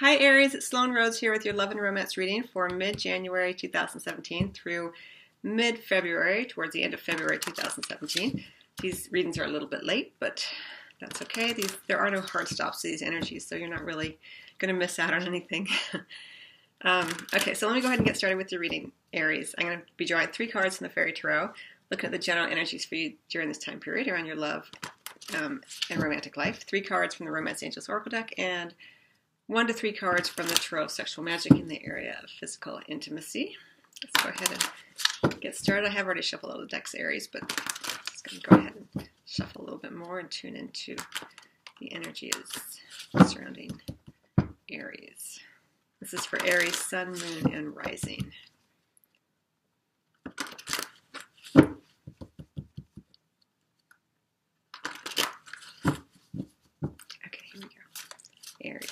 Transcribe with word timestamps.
Hi 0.00 0.16
Aries, 0.16 0.56
it's 0.56 0.66
Sloan 0.66 0.90
Rhodes 0.90 1.20
here 1.20 1.30
with 1.30 1.44
your 1.44 1.54
Love 1.54 1.70
and 1.70 1.80
Romance 1.80 2.16
reading 2.16 2.42
for 2.42 2.68
mid-January 2.68 3.54
2017 3.54 4.50
through 4.52 4.92
mid-February, 5.44 6.46
towards 6.46 6.72
the 6.72 6.82
end 6.82 6.94
of 6.94 7.00
February 7.00 7.38
2017. 7.38 8.44
These 8.82 9.08
readings 9.12 9.38
are 9.38 9.44
a 9.44 9.48
little 9.48 9.68
bit 9.68 9.84
late, 9.84 10.14
but 10.18 10.44
that's 11.00 11.22
okay. 11.22 11.52
These 11.52 11.76
There 11.86 12.00
are 12.00 12.10
no 12.10 12.22
hard 12.22 12.48
stops 12.48 12.82
to 12.82 12.88
these 12.88 13.02
energies, 13.02 13.46
so 13.46 13.54
you're 13.54 13.68
not 13.68 13.84
really 13.84 14.18
going 14.58 14.74
to 14.74 14.76
miss 14.76 14.98
out 14.98 15.14
on 15.14 15.28
anything. 15.28 15.68
um, 16.82 17.08
okay, 17.32 17.54
so 17.54 17.68
let 17.68 17.76
me 17.76 17.80
go 17.80 17.86
ahead 17.86 18.00
and 18.00 18.06
get 18.06 18.16
started 18.16 18.36
with 18.36 18.50
your 18.50 18.60
reading, 18.60 18.90
Aries. 19.12 19.54
I'm 19.58 19.66
going 19.66 19.78
to 19.78 19.84
be 19.96 20.06
drawing 20.06 20.26
three 20.26 20.48
cards 20.48 20.76
from 20.76 20.88
the 20.88 20.92
Fairy 20.92 21.12
Tarot, 21.12 21.50
looking 21.92 22.06
at 22.06 22.12
the 22.12 22.18
general 22.18 22.50
energies 22.50 22.84
for 22.84 22.96
you 22.96 23.12
during 23.28 23.46
this 23.46 23.58
time 23.58 23.78
period 23.78 24.08
around 24.08 24.26
your 24.26 24.34
love 24.34 24.68
um, 25.38 25.60
and 25.88 26.02
romantic 26.02 26.36
life. 26.36 26.64
Three 26.64 26.82
cards 26.82 27.14
from 27.14 27.26
the 27.26 27.32
Romance 27.32 27.62
Angels 27.62 27.88
Oracle 27.88 28.10
deck, 28.10 28.34
and 28.36 28.74
one 29.46 29.66
to 29.66 29.72
three 29.72 29.92
cards 29.92 30.28
from 30.28 30.48
the 30.48 30.54
Tarot 30.54 30.84
of 30.84 30.90
Sexual 30.90 31.24
Magic 31.24 31.52
in 31.52 31.68
the 31.68 31.84
area 31.84 32.18
of 32.22 32.30
physical 32.30 32.80
intimacy. 32.88 33.56
Let's 34.02 34.24
go 34.24 34.30
ahead 34.30 34.50
and 35.22 35.40
get 35.40 35.54
started. 35.54 35.86
I 35.86 35.92
have 35.92 36.06
already 36.06 36.22
shuffled 36.22 36.52
all 36.52 36.60
the 36.60 36.66
decks, 36.66 36.94
Aries, 36.94 37.28
but 37.28 37.42
I'm 37.42 37.48
just 38.10 38.24
going 38.28 38.40
to 38.40 38.48
go 38.48 38.56
ahead 38.56 38.72
and 38.74 39.08
shuffle 39.26 39.62
a 39.62 39.64
little 39.64 39.78
bit 39.78 39.92
more 39.92 40.18
and 40.18 40.30
tune 40.30 40.56
into 40.56 40.96
the 41.80 41.92
energies 41.92 42.34
surrounding 43.26 43.70
Aries. 44.70 45.38
This 46.00 46.14
is 46.14 46.24
for 46.24 46.42
Aries, 46.44 46.76
Sun, 46.76 47.12
Moon, 47.12 47.54
and 47.54 47.76
Rising. 47.76 48.32
Okay, 57.26 57.44
here 57.52 57.60
we 57.60 57.60
go. 57.62 57.68
Aries. 58.64 58.90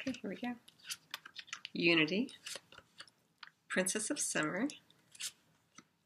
Okay, 0.00 0.18
here 0.22 0.30
we 0.30 0.36
go. 0.36 0.54
Unity, 1.88 2.28
Princess 3.70 4.10
of 4.10 4.20
Summer, 4.20 4.68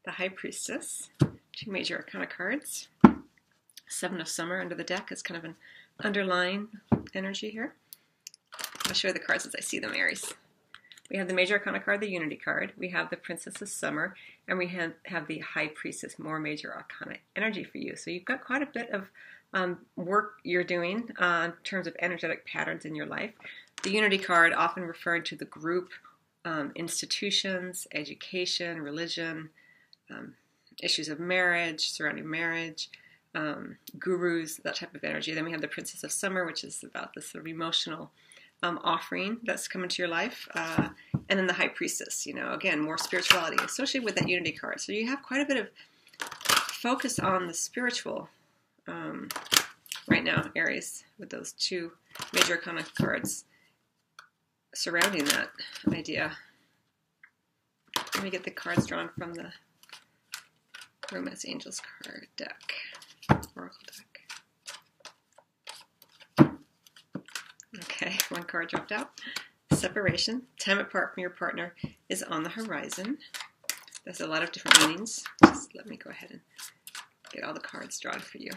the 0.05 0.11
High 0.11 0.29
Priestess, 0.29 1.09
two 1.19 1.69
major 1.69 1.97
arcana 1.97 2.25
cards. 2.25 2.87
Seven 3.89 4.21
of 4.21 4.29
Summer 4.29 4.61
under 4.61 4.75
the 4.75 4.85
deck 4.85 5.11
is 5.11 5.21
kind 5.21 5.37
of 5.37 5.43
an 5.43 5.55
underlying 6.01 6.69
energy 7.13 7.49
here. 7.49 7.73
I'll 8.85 8.93
show 8.93 9.09
you 9.09 9.13
the 9.13 9.19
cards 9.19 9.45
as 9.45 9.55
I 9.55 9.59
see 9.59 9.79
them, 9.79 9.93
Aries. 9.93 10.33
We 11.11 11.17
have 11.17 11.27
the 11.27 11.33
Major 11.33 11.55
Arcana 11.55 11.81
card, 11.81 11.99
the 11.99 12.09
Unity 12.09 12.37
card. 12.37 12.71
We 12.77 12.87
have 12.91 13.09
the 13.09 13.17
Princess 13.17 13.61
of 13.61 13.67
Summer, 13.67 14.15
and 14.47 14.57
we 14.57 14.67
have, 14.67 14.93
have 15.03 15.27
the 15.27 15.39
High 15.39 15.67
Priestess, 15.67 16.17
more 16.17 16.39
Major 16.39 16.73
Arcana 16.73 17.17
energy 17.35 17.65
for 17.65 17.77
you. 17.77 17.97
So 17.97 18.09
you've 18.09 18.23
got 18.23 18.45
quite 18.45 18.61
a 18.61 18.67
bit 18.67 18.89
of 18.91 19.09
um, 19.53 19.79
work 19.97 20.35
you're 20.43 20.63
doing 20.63 21.09
uh, 21.19 21.49
in 21.49 21.51
terms 21.65 21.87
of 21.87 21.95
energetic 21.99 22.45
patterns 22.45 22.85
in 22.85 22.95
your 22.95 23.05
life. 23.05 23.33
The 23.83 23.91
Unity 23.91 24.17
card, 24.17 24.53
often 24.53 24.83
referred 24.83 25.25
to 25.25 25.35
the 25.35 25.45
group, 25.45 25.89
um, 26.45 26.71
institutions, 26.75 27.85
education, 27.93 28.81
religion, 28.81 29.49
um, 30.09 30.35
issues 30.81 31.09
of 31.09 31.19
marriage, 31.19 31.89
surrounding 31.89 32.29
marriage, 32.29 32.89
um, 33.35 33.77
gurus, 33.99 34.57
that 34.63 34.77
type 34.77 34.95
of 34.95 35.03
energy. 35.03 35.33
Then 35.33 35.43
we 35.43 35.51
have 35.51 35.59
the 35.59 35.67
Princess 35.67 36.03
of 36.03 36.13
Summer, 36.13 36.45
which 36.45 36.63
is 36.63 36.83
about 36.83 37.13
this 37.13 37.29
sort 37.29 37.41
of 37.41 37.47
emotional 37.47 38.11
um, 38.61 38.79
offering 38.85 39.39
that's 39.43 39.67
come 39.67 39.83
into 39.83 40.01
your 40.01 40.09
life. 40.09 40.47
Uh, 40.55 40.89
and 41.27 41.37
then 41.37 41.47
the 41.47 41.53
High 41.53 41.67
Priestess, 41.67 42.25
you 42.25 42.33
know, 42.33 42.53
again, 42.53 42.79
more 42.79 42.97
spirituality 42.97 43.57
associated 43.63 44.05
with 44.05 44.15
that 44.15 44.29
Unity 44.29 44.53
card. 44.53 44.79
So 44.79 44.93
you 44.93 45.07
have 45.07 45.21
quite 45.21 45.41
a 45.41 45.45
bit 45.45 45.57
of 45.57 45.69
focus 46.69 47.19
on 47.19 47.47
the 47.47 47.53
spiritual 47.53 48.29
um, 48.87 49.27
right 50.07 50.23
now, 50.23 50.49
Aries, 50.55 51.03
with 51.19 51.29
those 51.29 51.51
two 51.53 51.91
major 52.33 52.53
arcana 52.53 52.85
cards 52.97 53.43
surrounding 54.73 55.25
that 55.25 55.49
idea. 55.91 56.31
Let 58.15 58.23
me 58.23 58.29
get 58.29 58.43
the 58.43 58.51
cards 58.51 58.85
drawn 58.85 59.09
from 59.17 59.33
the 59.33 59.51
Romance 61.11 61.45
Angels 61.47 61.81
card 62.03 62.27
deck, 62.37 62.73
Oracle 63.55 63.77
deck. 63.85 64.13
Okay, 67.83 68.17
one 68.29 68.43
card 68.43 68.69
dropped 68.69 68.91
out. 68.91 69.11
Separation, 69.71 70.43
time 70.59 70.79
apart 70.79 71.13
from 71.13 71.21
your 71.21 71.29
partner 71.31 71.73
is 72.09 72.23
on 72.23 72.43
the 72.43 72.49
horizon. 72.49 73.17
There's 74.05 74.21
a 74.21 74.27
lot 74.27 74.43
of 74.43 74.51
different 74.51 74.87
meanings. 74.87 75.23
Just 75.45 75.75
let 75.75 75.87
me 75.87 75.97
go 75.97 76.09
ahead 76.09 76.31
and 76.31 76.41
get 77.31 77.43
all 77.43 77.53
the 77.53 77.59
cards 77.59 77.99
drawn 77.99 78.19
for 78.19 78.37
you. 78.37 78.51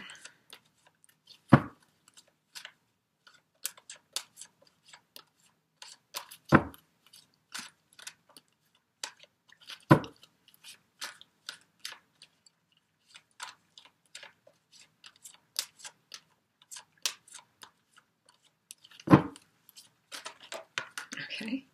Okay. 21.39 21.65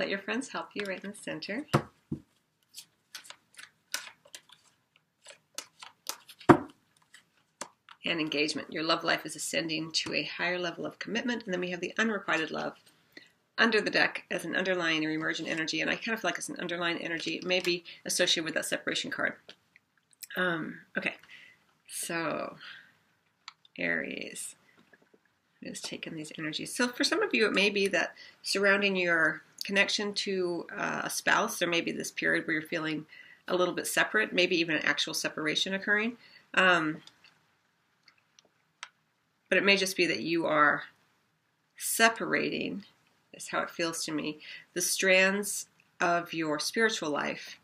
Let 0.00 0.08
your 0.08 0.18
friends 0.18 0.48
help 0.48 0.68
you 0.72 0.86
right 0.86 1.04
in 1.04 1.10
the 1.10 1.14
center. 1.14 1.66
And 8.06 8.18
engagement. 8.18 8.72
Your 8.72 8.82
love 8.82 9.04
life 9.04 9.26
is 9.26 9.36
ascending 9.36 9.92
to 9.92 10.14
a 10.14 10.22
higher 10.22 10.58
level 10.58 10.86
of 10.86 10.98
commitment. 10.98 11.44
And 11.44 11.52
then 11.52 11.60
we 11.60 11.68
have 11.68 11.80
the 11.80 11.92
unrequited 11.98 12.50
love 12.50 12.78
under 13.58 13.82
the 13.82 13.90
deck 13.90 14.24
as 14.30 14.46
an 14.46 14.56
underlying 14.56 15.04
or 15.04 15.10
emergent 15.10 15.50
energy. 15.50 15.82
And 15.82 15.90
I 15.90 15.96
kind 15.96 16.14
of 16.14 16.20
feel 16.22 16.28
like 16.30 16.38
it's 16.38 16.48
an 16.48 16.56
underlying 16.58 16.96
energy. 17.02 17.34
It 17.34 17.44
may 17.44 17.60
be 17.60 17.84
associated 18.06 18.46
with 18.46 18.54
that 18.54 18.64
separation 18.64 19.10
card. 19.10 19.34
Um, 20.34 20.78
okay. 20.96 21.16
So, 21.86 22.56
Aries 23.78 24.54
is 25.60 25.82
taking 25.82 26.14
these 26.14 26.32
energies. 26.38 26.74
So 26.74 26.88
for 26.88 27.04
some 27.04 27.22
of 27.22 27.34
you, 27.34 27.46
it 27.46 27.52
may 27.52 27.68
be 27.68 27.86
that 27.88 28.14
surrounding 28.42 28.96
your 28.96 29.42
connection 29.64 30.12
to 30.14 30.66
uh, 30.76 31.02
a 31.04 31.10
spouse, 31.10 31.58
there 31.58 31.68
may 31.68 31.80
be 31.80 31.92
this 31.92 32.10
period 32.10 32.46
where 32.46 32.54
you're 32.54 32.62
feeling 32.62 33.06
a 33.48 33.56
little 33.56 33.74
bit 33.74 33.86
separate, 33.86 34.32
maybe 34.32 34.56
even 34.56 34.76
an 34.76 34.84
actual 34.84 35.14
separation 35.14 35.74
occurring. 35.74 36.16
Um, 36.54 37.02
but 39.48 39.58
it 39.58 39.64
may 39.64 39.76
just 39.76 39.96
be 39.96 40.06
that 40.06 40.22
you 40.22 40.46
are 40.46 40.84
separating, 41.76 42.84
is 43.32 43.48
how 43.48 43.60
it 43.60 43.70
feels 43.70 44.04
to 44.04 44.12
me, 44.12 44.38
the 44.74 44.80
strands 44.80 45.66
of 46.00 46.32
your 46.32 46.58
spiritual 46.58 47.10
life 47.10 47.59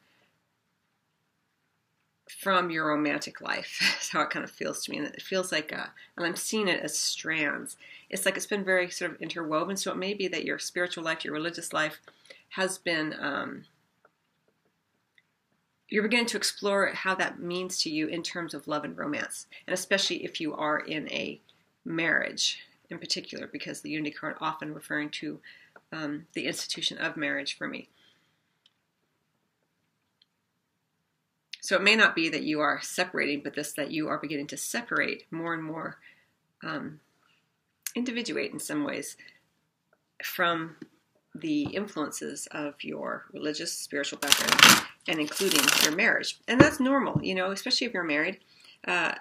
from 2.28 2.70
your 2.70 2.88
romantic 2.88 3.40
life. 3.40 3.78
That's 3.80 4.10
how 4.10 4.22
it 4.22 4.30
kind 4.30 4.44
of 4.44 4.50
feels 4.50 4.84
to 4.84 4.90
me. 4.90 4.98
And 4.98 5.06
it 5.06 5.22
feels 5.22 5.52
like, 5.52 5.72
a, 5.72 5.90
and 6.16 6.26
I'm 6.26 6.36
seeing 6.36 6.68
it 6.68 6.82
as 6.82 6.98
strands. 6.98 7.76
It's 8.10 8.24
like 8.24 8.36
it's 8.36 8.46
been 8.46 8.64
very 8.64 8.90
sort 8.90 9.12
of 9.12 9.20
interwoven. 9.20 9.76
So 9.76 9.90
it 9.90 9.96
may 9.96 10.14
be 10.14 10.28
that 10.28 10.44
your 10.44 10.58
spiritual 10.58 11.04
life, 11.04 11.24
your 11.24 11.34
religious 11.34 11.72
life, 11.72 12.00
has 12.50 12.78
been, 12.78 13.14
um, 13.18 13.64
you're 15.88 16.02
beginning 16.02 16.26
to 16.26 16.36
explore 16.36 16.88
how 16.88 17.14
that 17.14 17.38
means 17.38 17.80
to 17.82 17.90
you 17.90 18.08
in 18.08 18.22
terms 18.22 18.54
of 18.54 18.66
love 18.66 18.84
and 18.84 18.96
romance. 18.96 19.46
And 19.66 19.74
especially 19.74 20.24
if 20.24 20.40
you 20.40 20.54
are 20.54 20.78
in 20.78 21.10
a 21.10 21.40
marriage 21.84 22.58
in 22.90 22.98
particular, 22.98 23.48
because 23.48 23.80
the 23.80 23.90
Unity 23.90 24.12
card 24.12 24.36
often 24.40 24.74
referring 24.74 25.10
to 25.10 25.40
um, 25.92 26.26
the 26.34 26.46
institution 26.46 26.98
of 26.98 27.16
marriage 27.16 27.56
for 27.56 27.68
me. 27.68 27.88
So 31.66 31.74
it 31.74 31.82
may 31.82 31.96
not 31.96 32.14
be 32.14 32.28
that 32.28 32.44
you 32.44 32.60
are 32.60 32.80
separating, 32.80 33.40
but 33.42 33.56
this 33.56 33.72
that 33.72 33.90
you 33.90 34.06
are 34.06 34.18
beginning 34.18 34.46
to 34.48 34.56
separate 34.56 35.24
more 35.32 35.52
and 35.52 35.64
more, 35.64 35.98
um, 36.62 37.00
individuate 37.96 38.52
in 38.52 38.60
some 38.60 38.84
ways 38.84 39.16
from 40.22 40.76
the 41.34 41.64
influences 41.64 42.46
of 42.52 42.84
your 42.84 43.24
religious, 43.32 43.72
spiritual 43.72 44.20
background, 44.20 44.86
and 45.08 45.18
including 45.18 45.64
your 45.82 45.96
marriage. 45.96 46.38
And 46.46 46.60
that's 46.60 46.78
normal, 46.78 47.20
you 47.20 47.34
know, 47.34 47.50
especially 47.50 47.88
if 47.88 47.92
you're 47.92 48.04
married. 48.04 48.38
Uh, 48.86 49.14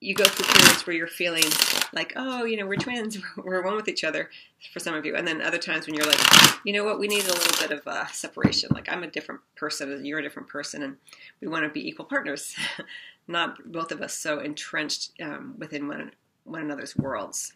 you 0.00 0.14
go 0.14 0.24
through 0.24 0.46
periods 0.54 0.86
where 0.86 0.96
you're 0.96 1.06
feeling 1.06 1.44
like, 1.92 2.12
oh, 2.16 2.44
you 2.44 2.56
know, 2.56 2.66
we're 2.66 2.76
twins, 2.76 3.18
we're 3.36 3.62
one 3.62 3.76
with 3.76 3.88
each 3.88 4.04
other 4.04 4.30
for 4.72 4.80
some 4.80 4.94
of 4.94 5.04
you. 5.04 5.16
And 5.16 5.26
then 5.26 5.40
other 5.40 5.58
times 5.58 5.86
when 5.86 5.94
you're 5.94 6.06
like, 6.06 6.20
you 6.64 6.72
know 6.72 6.84
what, 6.84 6.98
we 6.98 7.08
need 7.08 7.24
a 7.24 7.32
little 7.32 7.66
bit 7.66 7.76
of 7.76 7.86
uh, 7.86 8.06
separation. 8.08 8.70
Like, 8.72 8.90
I'm 8.90 9.02
a 9.02 9.08
different 9.08 9.40
person 9.56 9.92
and 9.92 10.06
you're 10.06 10.18
a 10.18 10.22
different 10.22 10.48
person, 10.48 10.82
and 10.82 10.96
we 11.40 11.48
want 11.48 11.64
to 11.64 11.70
be 11.70 11.86
equal 11.86 12.04
partners, 12.04 12.54
not 13.28 13.70
both 13.70 13.92
of 13.92 14.00
us 14.00 14.14
so 14.14 14.40
entrenched 14.40 15.12
um, 15.22 15.54
within 15.58 15.88
one, 15.88 16.12
one 16.44 16.62
another's 16.62 16.96
worlds. 16.96 17.54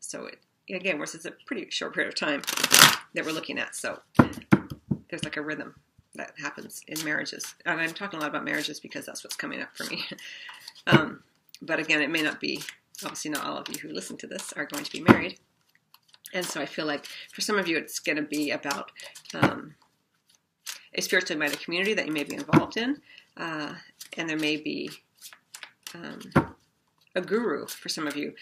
So, 0.00 0.26
it, 0.26 0.38
again, 0.74 1.00
it's 1.00 1.24
a 1.24 1.32
pretty 1.46 1.68
short 1.70 1.94
period 1.94 2.12
of 2.12 2.18
time 2.18 2.42
that 3.14 3.24
we're 3.24 3.32
looking 3.32 3.58
at. 3.58 3.74
So, 3.74 4.00
there's 5.08 5.24
like 5.24 5.36
a 5.36 5.42
rhythm 5.42 5.74
that 6.16 6.32
happens 6.38 6.82
in 6.88 7.02
marriages. 7.04 7.54
And 7.64 7.80
I'm 7.80 7.92
talking 7.92 8.18
a 8.18 8.22
lot 8.22 8.30
about 8.30 8.44
marriages 8.44 8.80
because 8.80 9.06
that's 9.06 9.22
what's 9.22 9.36
coming 9.36 9.60
up 9.60 9.76
for 9.76 9.84
me. 9.84 10.04
um, 10.86 11.22
but 11.62 11.78
again, 11.78 12.02
it 12.02 12.10
may 12.10 12.22
not 12.22 12.40
be, 12.40 12.62
obviously, 13.02 13.30
not 13.30 13.44
all 13.44 13.58
of 13.58 13.68
you 13.68 13.78
who 13.80 13.94
listen 13.94 14.16
to 14.18 14.26
this 14.26 14.52
are 14.54 14.66
going 14.66 14.84
to 14.84 14.92
be 14.92 15.00
married. 15.00 15.38
And 16.32 16.44
so 16.44 16.60
I 16.60 16.66
feel 16.66 16.86
like 16.86 17.06
for 17.32 17.40
some 17.40 17.58
of 17.58 17.68
you, 17.68 17.76
it's 17.76 17.98
going 17.98 18.16
to 18.16 18.22
be 18.22 18.50
about 18.50 18.90
um, 19.34 19.74
a 20.94 21.00
spiritually 21.00 21.38
minded 21.38 21.60
community 21.60 21.94
that 21.94 22.06
you 22.06 22.12
may 22.12 22.24
be 22.24 22.34
involved 22.34 22.76
in. 22.76 23.00
Uh, 23.36 23.74
and 24.16 24.28
there 24.28 24.38
may 24.38 24.56
be 24.56 24.90
um, 25.94 26.20
a 27.14 27.20
guru 27.20 27.66
for 27.66 27.88
some 27.88 28.06
of 28.06 28.16
you. 28.16 28.34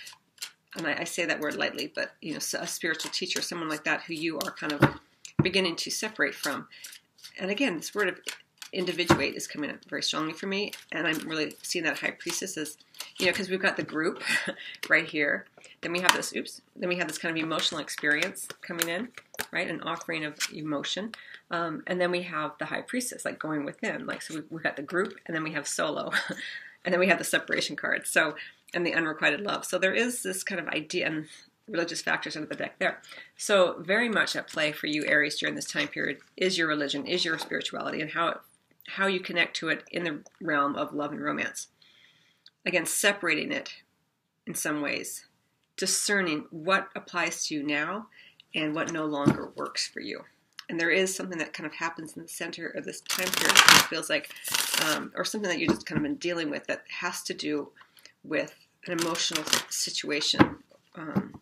And 0.77 0.87
I, 0.87 1.01
I, 1.01 1.05
say 1.05 1.25
that 1.25 1.41
word 1.41 1.57
lightly, 1.57 1.91
but 1.95 2.13
you 2.21 2.33
know, 2.33 2.39
a 2.39 2.67
spiritual 2.67 3.11
teacher, 3.11 3.43
someone 3.43 3.69
like 3.69 3.85
that 3.85 4.03
who 4.03 4.15
you 4.15 4.39
are 4.39 4.51
kind 4.53 4.73
of 4.73 5.01
beginning 5.43 5.77
to 5.77 5.91
separate 5.91 6.35
from. 6.35 6.69
And 7.39 7.51
again, 7.51 7.77
this 7.77 7.95
word 7.95 8.09
of 8.09 8.21
individuate 8.75 9.35
is 9.35 9.47
coming 9.47 9.71
up 9.71 9.85
very 9.89 10.03
strongly 10.03 10.33
for 10.33 10.47
me, 10.47 10.73
and 10.93 11.07
I'm 11.07 11.29
really 11.29 11.55
seeing 11.63 11.85
that 11.85 11.99
high 11.99 12.11
priestess 12.11 12.57
as, 12.57 12.77
you 13.19 13.27
know, 13.27 13.33
because 13.33 13.49
we've 13.49 13.63
got 13.63 13.77
the 13.77 13.83
group 13.83 14.23
right 14.89 15.07
here. 15.07 15.47
Then 15.81 15.93
we 15.93 16.01
have 16.01 16.15
this, 16.15 16.35
oops, 16.35 16.61
then 16.77 16.89
we 16.89 16.97
have 16.97 17.09
this 17.09 17.19
kind 17.19 17.37
of 17.37 17.43
emotional 17.43 17.81
experience 17.81 18.49
coming 18.63 18.89
in, 18.89 19.09
right? 19.53 19.69
An 19.69 19.81
offering 19.83 20.25
of 20.25 20.39
emotion. 20.53 21.13
Um, 21.51 21.83
and 21.87 22.01
then 22.01 22.11
we 22.11 22.23
have 22.23 22.53
the 22.59 22.65
high 22.67 22.83
priestess, 22.83 23.25
like 23.25 23.39
going 23.39 23.65
within. 23.65 24.07
Like, 24.07 24.23
so 24.23 24.35
we, 24.35 24.43
we've 24.51 24.63
got 24.63 24.77
the 24.77 24.83
group, 24.83 25.19
and 25.27 25.35
then 25.35 25.45
we 25.45 25.53
have 25.53 25.69
solo, 25.69 26.11
and 26.85 26.93
then 26.93 27.01
we 27.01 27.09
have 27.09 27.19
the 27.19 27.25
separation 27.25 27.77
card. 27.77 28.07
So, 28.07 28.35
and 28.73 28.85
the 28.85 28.95
unrequited 28.95 29.41
love. 29.41 29.65
So 29.65 29.79
there 29.79 29.95
is 29.95 30.23
this 30.23 30.43
kind 30.43 30.61
of 30.61 30.69
idea, 30.69 31.07
and 31.07 31.27
religious 31.69 32.03
factors 32.03 32.37
under 32.37 32.49
the 32.49 32.55
deck 32.55 32.79
there. 32.79 33.01
So, 33.37 33.77
very 33.81 34.09
much 34.09 34.37
at 34.37 34.49
play 34.49 34.73
for 34.73 34.87
you, 34.87 35.05
Aries, 35.07 35.39
during 35.39 35.55
this 35.55 35.71
time 35.71 35.89
period 35.89 36.19
is 36.37 36.59
your 36.59 36.69
religion, 36.69 37.07
is 37.07 37.25
your 37.25 37.39
spirituality, 37.39 38.01
and 38.01 38.11
how 38.11 38.29
it 38.29 38.39
how 38.89 39.07
you 39.07 39.21
connect 39.21 39.57
to 39.57 39.69
it 39.69 39.85
in 39.91 40.05
the 40.05 40.21
realm 40.41 40.77
of 40.77 40.93
love 40.93 41.13
and 41.13 41.23
romance. 41.23 41.69
Again, 42.67 42.87
separating 42.87 43.53
it 43.53 43.75
in 44.47 44.55
some 44.55 44.83
ways, 44.83 45.27
discerning 45.77 46.47
what 46.51 46.89
applies 46.95 47.47
to 47.47 47.55
you 47.55 47.63
now 47.63 48.07
and 48.55 48.75
what 48.75 48.93
no 48.93 49.05
longer 49.05 49.51
works 49.57 49.87
for 49.87 50.01
you. 50.01 50.25
And 50.69 50.81
there 50.81 50.91
is 50.91 51.15
something 51.15 51.39
that 51.39 51.53
kind 51.53 51.67
of 51.67 51.75
happens 51.75 52.17
in 52.17 52.23
the 52.23 52.29
center 52.29 52.69
of 52.69 52.85
this 52.85 53.01
time 53.03 53.29
period 53.29 53.57
that 53.57 53.87
feels 53.91 54.09
like, 54.09 54.31
um, 54.87 55.13
or 55.15 55.25
something 55.25 55.51
that 55.51 55.59
you 55.59 55.69
just 55.69 55.85
kind 55.85 55.99
of 55.99 56.03
been 56.03 56.15
dealing 56.17 56.51
with 56.51 56.67
that 56.69 56.85
has 57.01 57.23
to 57.25 57.35
do 57.35 57.71
with 58.23 58.55
an 58.87 58.99
emotional 58.99 59.45
situation 59.69 60.57
um, 60.95 61.41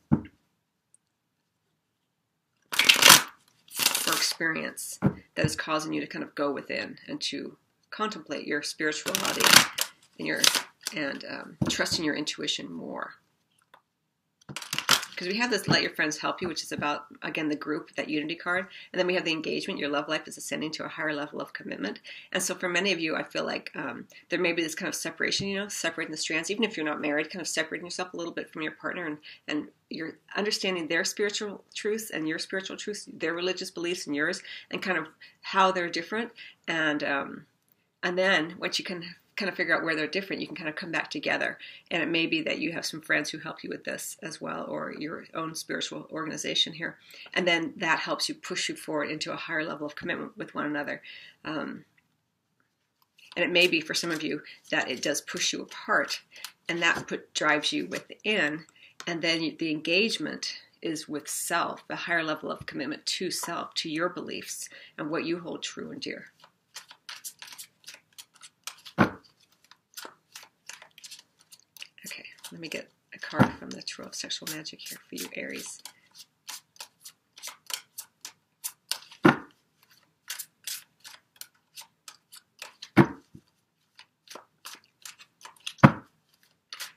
or 4.06 4.16
experience 4.42 4.98
that 5.36 5.44
is 5.44 5.54
causing 5.54 5.92
you 5.92 6.00
to 6.00 6.06
kind 6.06 6.24
of 6.24 6.34
go 6.34 6.50
within 6.50 6.98
and 7.06 7.20
to 7.20 7.56
contemplate 7.90 8.44
your 8.44 8.60
spirituality 8.60 9.42
and 10.18 10.26
your 10.26 10.40
and 10.96 11.24
um, 11.30 11.56
trusting 11.68 12.04
your 12.04 12.16
intuition 12.16 12.70
more 12.70 13.14
because 15.12 15.28
we 15.28 15.36
have 15.36 15.50
this 15.50 15.68
let 15.68 15.82
your 15.82 15.92
friends 15.92 16.18
help 16.18 16.42
you 16.42 16.48
which 16.48 16.62
is 16.62 16.72
about 16.72 17.06
again 17.22 17.48
the 17.48 17.56
group 17.56 17.94
that 17.94 18.08
unity 18.08 18.34
card 18.34 18.66
and 18.92 18.98
then 18.98 19.06
we 19.06 19.14
have 19.14 19.24
the 19.24 19.32
engagement 19.32 19.78
your 19.78 19.88
love 19.88 20.08
life 20.08 20.26
is 20.26 20.36
ascending 20.36 20.70
to 20.70 20.84
a 20.84 20.88
higher 20.88 21.14
level 21.14 21.40
of 21.40 21.52
commitment. 21.52 22.00
And 22.32 22.42
so 22.42 22.54
for 22.54 22.68
many 22.68 22.92
of 22.92 23.00
you 23.00 23.16
i 23.16 23.22
feel 23.22 23.44
like 23.44 23.70
um, 23.74 24.06
there 24.28 24.40
may 24.40 24.52
be 24.52 24.62
this 24.62 24.74
kind 24.74 24.88
of 24.88 24.94
separation 24.94 25.46
you 25.46 25.58
know 25.58 25.68
separating 25.68 26.12
the 26.12 26.18
strands 26.18 26.50
even 26.50 26.64
if 26.64 26.76
you're 26.76 26.86
not 26.86 27.00
married 27.00 27.30
kind 27.30 27.40
of 27.40 27.48
separating 27.48 27.86
yourself 27.86 28.12
a 28.12 28.16
little 28.16 28.32
bit 28.32 28.50
from 28.50 28.62
your 28.62 28.72
partner 28.72 29.06
and 29.06 29.18
and 29.48 29.68
you're 29.90 30.16
understanding 30.36 30.88
their 30.88 31.04
spiritual 31.04 31.62
truths 31.74 32.10
and 32.10 32.26
your 32.26 32.38
spiritual 32.38 32.76
truths 32.76 33.08
their 33.12 33.34
religious 33.34 33.70
beliefs 33.70 34.06
and 34.06 34.16
yours 34.16 34.42
and 34.70 34.82
kind 34.82 34.98
of 34.98 35.08
how 35.42 35.72
they're 35.72 35.90
different. 35.90 36.32
And 36.66 37.02
um, 37.04 37.46
and 38.02 38.18
then 38.18 38.56
once 38.58 38.78
you 38.78 38.84
can 38.84 39.14
kind 39.36 39.48
of 39.48 39.56
figure 39.56 39.74
out 39.74 39.82
where 39.82 39.96
they're 39.96 40.06
different, 40.06 40.42
you 40.42 40.46
can 40.46 40.56
kind 40.56 40.68
of 40.68 40.76
come 40.76 40.92
back 40.92 41.10
together. 41.10 41.58
And 41.90 42.02
it 42.02 42.08
may 42.08 42.26
be 42.26 42.42
that 42.42 42.58
you 42.58 42.72
have 42.72 42.84
some 42.84 43.00
friends 43.00 43.30
who 43.30 43.38
help 43.38 43.64
you 43.64 43.70
with 43.70 43.84
this 43.84 44.16
as 44.22 44.40
well, 44.40 44.66
or 44.68 44.92
your 44.92 45.24
own 45.34 45.54
spiritual 45.54 46.06
organization 46.10 46.72
here. 46.74 46.98
And 47.32 47.46
then 47.46 47.72
that 47.76 48.00
helps 48.00 48.28
you 48.28 48.34
push 48.34 48.68
you 48.68 48.76
forward 48.76 49.10
into 49.10 49.32
a 49.32 49.36
higher 49.36 49.64
level 49.64 49.86
of 49.86 49.96
commitment 49.96 50.36
with 50.36 50.54
one 50.54 50.66
another. 50.66 51.02
Um, 51.44 51.84
and 53.36 53.44
it 53.44 53.50
may 53.50 53.66
be 53.66 53.80
for 53.80 53.94
some 53.94 54.10
of 54.10 54.22
you 54.22 54.42
that 54.70 54.90
it 54.90 55.02
does 55.02 55.22
push 55.22 55.52
you 55.52 55.62
apart, 55.62 56.20
and 56.68 56.82
that 56.82 57.06
put, 57.06 57.32
drives 57.32 57.72
you 57.72 57.86
within. 57.86 58.66
And 59.06 59.22
then 59.22 59.56
the 59.58 59.70
engagement 59.70 60.60
is 60.82 61.08
with 61.08 61.28
self, 61.28 61.86
the 61.88 61.96
higher 61.96 62.22
level 62.22 62.50
of 62.50 62.66
commitment 62.66 63.06
to 63.06 63.30
self, 63.30 63.72
to 63.74 63.88
your 63.88 64.08
beliefs, 64.08 64.68
and 64.98 65.10
what 65.10 65.24
you 65.24 65.40
hold 65.40 65.62
true 65.62 65.90
and 65.90 66.00
dear. 66.00 66.26
Let 72.52 72.60
me 72.60 72.68
get 72.68 72.90
a 73.14 73.18
card 73.18 73.50
from 73.54 73.70
the 73.70 73.80
Tarot 73.80 74.08
of 74.08 74.14
Sexual 74.14 74.54
Magic 74.54 74.78
here 74.78 74.98
for 75.08 75.14
you, 75.14 75.26
Aries. 75.34 75.80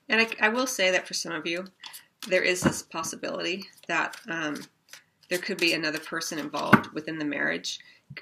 And 0.09 0.21
I, 0.21 0.27
I, 0.41 0.49
will 0.49 0.67
say 0.67 0.91
that 0.91 1.07
for 1.07 1.13
some 1.13 1.31
of 1.31 1.47
you, 1.47 1.65
there 2.27 2.43
is 2.43 2.61
this 2.61 2.81
possibility 2.81 3.63
that 3.87 4.17
um, 4.29 4.61
there 5.29 5.39
could 5.39 5.57
be 5.57 5.73
another 5.73 5.99
person 5.99 6.37
involved 6.37 6.91
within 6.93 7.17
the 7.17 7.25
marriage 7.25 7.79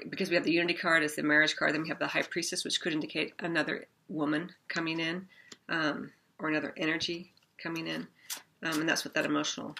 because 0.09 0.29
we 0.29 0.35
have 0.35 0.45
the 0.45 0.51
Unity 0.51 0.75
card 0.75 1.01
as 1.01 1.15
the 1.15 1.23
marriage 1.23 1.55
card, 1.55 1.73
then 1.73 1.81
we 1.81 1.89
have 1.89 1.99
the 1.99 2.07
High 2.07 2.21
Priestess, 2.21 2.63
which 2.63 2.79
could 2.79 2.93
indicate 2.93 3.33
another 3.39 3.87
woman 4.07 4.51
coming 4.67 4.99
in. 4.99 5.27
Um, 5.67 6.11
or 6.39 6.49
another 6.49 6.73
energy 6.77 7.31
coming 7.61 7.87
in. 7.87 8.07
Um, 8.63 8.81
and 8.81 8.89
that's 8.89 9.03
what 9.03 9.13
that 9.13 9.25
emotional 9.25 9.75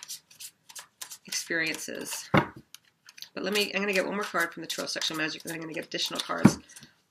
experience 1.25 1.89
is. 1.89 2.29
But 2.33 3.43
let 3.43 3.53
me, 3.53 3.71
I'm 3.73 3.81
going 3.81 3.87
to 3.87 3.93
get 3.93 4.05
one 4.05 4.15
more 4.15 4.23
card 4.23 4.53
from 4.53 4.61
the 4.61 4.67
Tarot 4.67 4.87
Sexual 4.87 5.17
Magic, 5.17 5.41
and 5.43 5.49
then 5.49 5.55
I'm 5.55 5.61
going 5.61 5.73
to 5.73 5.79
get 5.79 5.87
additional 5.87 6.19
cards 6.19 6.59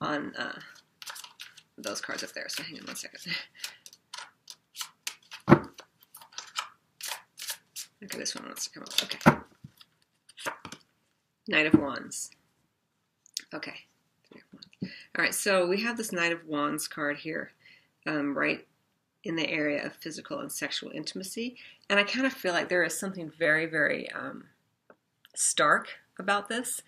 on 0.01 0.35
uh, 0.37 0.59
those 1.79 2.01
cards 2.01 2.23
up 2.23 2.33
there. 2.33 2.47
So 2.49 2.63
hang 2.63 2.79
on 2.79 2.87
one 2.87 2.97
second. 2.97 3.21
Okay, 8.05 8.19
this 8.19 8.35
one 8.35 8.47
wants 8.47 8.67
to 8.67 8.71
come 8.73 8.83
up. 8.83 9.03
Okay. 9.05 9.43
Knight 11.47 11.67
of 11.67 11.81
Wands. 11.81 12.31
Okay. 13.55 13.75
All 14.83 14.91
right, 15.19 15.35
so 15.35 15.69
we 15.69 15.81
have 15.83 15.97
this 15.97 16.11
Knight 16.11 16.33
of 16.33 16.45
Wands 16.47 16.89
card 16.89 17.19
here, 17.19 17.53
um, 18.07 18.37
right 18.37 18.67
in 19.25 19.37
the 19.37 19.49
area 19.49 19.85
of 19.85 19.95
physical 19.95 20.41
and 20.41 20.51
sexual 20.51 20.91
intimacy. 20.93 21.57
And 21.89 21.99
I 22.01 22.05
kind 22.05 22.27
of 22.27 22.33
feel 22.33 22.53
like 22.53 22.69
there 22.69 22.85
is 22.85 22.99
something 22.99 23.31
very, 23.39 23.67
very 23.67 24.11
um, 24.13 24.45
stark 25.35 25.89
about 26.19 26.49
this. 26.49 26.83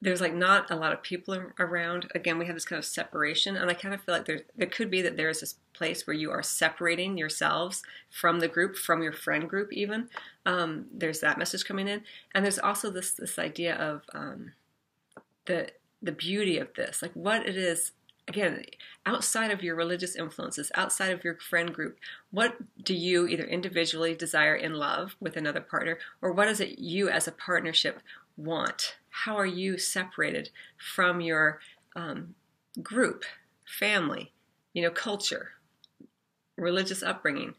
There's 0.00 0.20
like 0.20 0.34
not 0.34 0.70
a 0.70 0.76
lot 0.76 0.92
of 0.92 1.02
people 1.02 1.40
around. 1.58 2.10
Again, 2.14 2.38
we 2.38 2.46
have 2.46 2.54
this 2.54 2.66
kind 2.66 2.78
of 2.78 2.84
separation, 2.84 3.56
and 3.56 3.70
I 3.70 3.74
kind 3.74 3.94
of 3.94 4.02
feel 4.02 4.14
like 4.14 4.26
there 4.26 4.40
there 4.54 4.68
could 4.68 4.90
be 4.90 5.00
that 5.00 5.16
there 5.16 5.30
is 5.30 5.40
this 5.40 5.54
place 5.72 6.06
where 6.06 6.14
you 6.14 6.30
are 6.30 6.42
separating 6.42 7.16
yourselves 7.16 7.82
from 8.10 8.40
the 8.40 8.48
group, 8.48 8.76
from 8.76 9.02
your 9.02 9.12
friend 9.12 9.48
group, 9.48 9.72
even. 9.72 10.10
Um, 10.44 10.86
there's 10.92 11.20
that 11.20 11.38
message 11.38 11.64
coming 11.64 11.88
in, 11.88 12.02
and 12.34 12.44
there's 12.44 12.58
also 12.58 12.90
this 12.90 13.12
this 13.12 13.38
idea 13.38 13.76
of 13.76 14.02
um, 14.12 14.52
the 15.46 15.70
the 16.02 16.12
beauty 16.12 16.58
of 16.58 16.74
this, 16.74 17.00
like 17.00 17.12
what 17.14 17.46
it 17.46 17.56
is 17.56 17.92
again, 18.28 18.64
outside 19.04 19.50
of 19.50 19.62
your 19.62 19.76
religious 19.76 20.16
influences, 20.16 20.72
outside 20.74 21.10
of 21.10 21.24
your 21.24 21.36
friend 21.36 21.72
group, 21.72 21.98
what 22.30 22.56
do 22.82 22.94
you 22.94 23.26
either 23.26 23.44
individually 23.44 24.14
desire 24.14 24.54
in 24.54 24.74
love 24.74 25.16
with 25.20 25.36
another 25.36 25.60
partner, 25.60 25.98
or 26.22 26.32
what 26.32 26.48
is 26.48 26.60
it 26.60 26.78
you 26.78 27.08
as 27.08 27.28
a 27.28 27.32
partnership 27.32 28.00
want? 28.36 28.96
How 29.10 29.36
are 29.36 29.46
you 29.46 29.78
separated 29.78 30.50
from 30.78 31.20
your 31.20 31.60
um, 31.94 32.34
group, 32.82 33.24
family, 33.66 34.32
you 34.72 34.82
know, 34.82 34.90
culture, 34.90 35.50
religious 36.56 37.02
upbringing? 37.02 37.54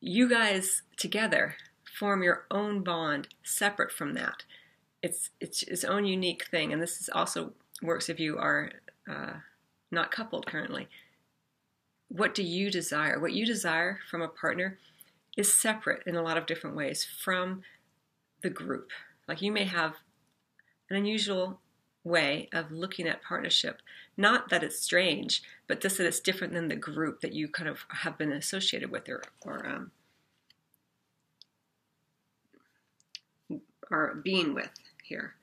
You 0.00 0.28
guys 0.28 0.82
together 0.96 1.56
form 1.98 2.22
your 2.22 2.44
own 2.50 2.82
bond 2.82 3.28
separate 3.42 3.92
from 3.92 4.14
that. 4.14 4.42
It's 5.02 5.30
it's 5.40 5.62
its 5.62 5.84
own 5.84 6.06
unique 6.06 6.46
thing, 6.46 6.72
and 6.72 6.80
this 6.80 7.00
is 7.00 7.10
also 7.12 7.52
works 7.82 8.08
if 8.08 8.18
you 8.18 8.38
are 8.38 8.70
uh, 9.08 9.34
not 9.94 10.10
coupled 10.10 10.46
currently. 10.46 10.88
What 12.08 12.34
do 12.34 12.42
you 12.42 12.70
desire? 12.70 13.18
What 13.18 13.32
you 13.32 13.46
desire 13.46 14.00
from 14.10 14.22
a 14.22 14.28
partner 14.28 14.78
is 15.36 15.52
separate 15.52 16.02
in 16.06 16.16
a 16.16 16.22
lot 16.22 16.36
of 16.36 16.46
different 16.46 16.76
ways 16.76 17.04
from 17.04 17.62
the 18.42 18.50
group. 18.50 18.90
Like 19.26 19.42
you 19.42 19.50
may 19.50 19.64
have 19.64 19.94
an 20.90 20.96
unusual 20.96 21.60
way 22.04 22.48
of 22.52 22.70
looking 22.70 23.08
at 23.08 23.22
partnership. 23.22 23.80
Not 24.16 24.50
that 24.50 24.62
it's 24.62 24.80
strange, 24.80 25.42
but 25.66 25.80
just 25.80 25.98
that 25.98 26.06
it's 26.06 26.20
different 26.20 26.52
than 26.52 26.68
the 26.68 26.76
group 26.76 27.20
that 27.22 27.32
you 27.32 27.48
kind 27.48 27.68
of 27.68 27.86
have 27.88 28.18
been 28.18 28.32
associated 28.32 28.90
with 28.90 29.08
or, 29.08 29.22
or 29.40 29.66
um, 29.66 29.90
are 33.90 34.14
being 34.14 34.54
with 34.54 34.70
here. 35.02 35.34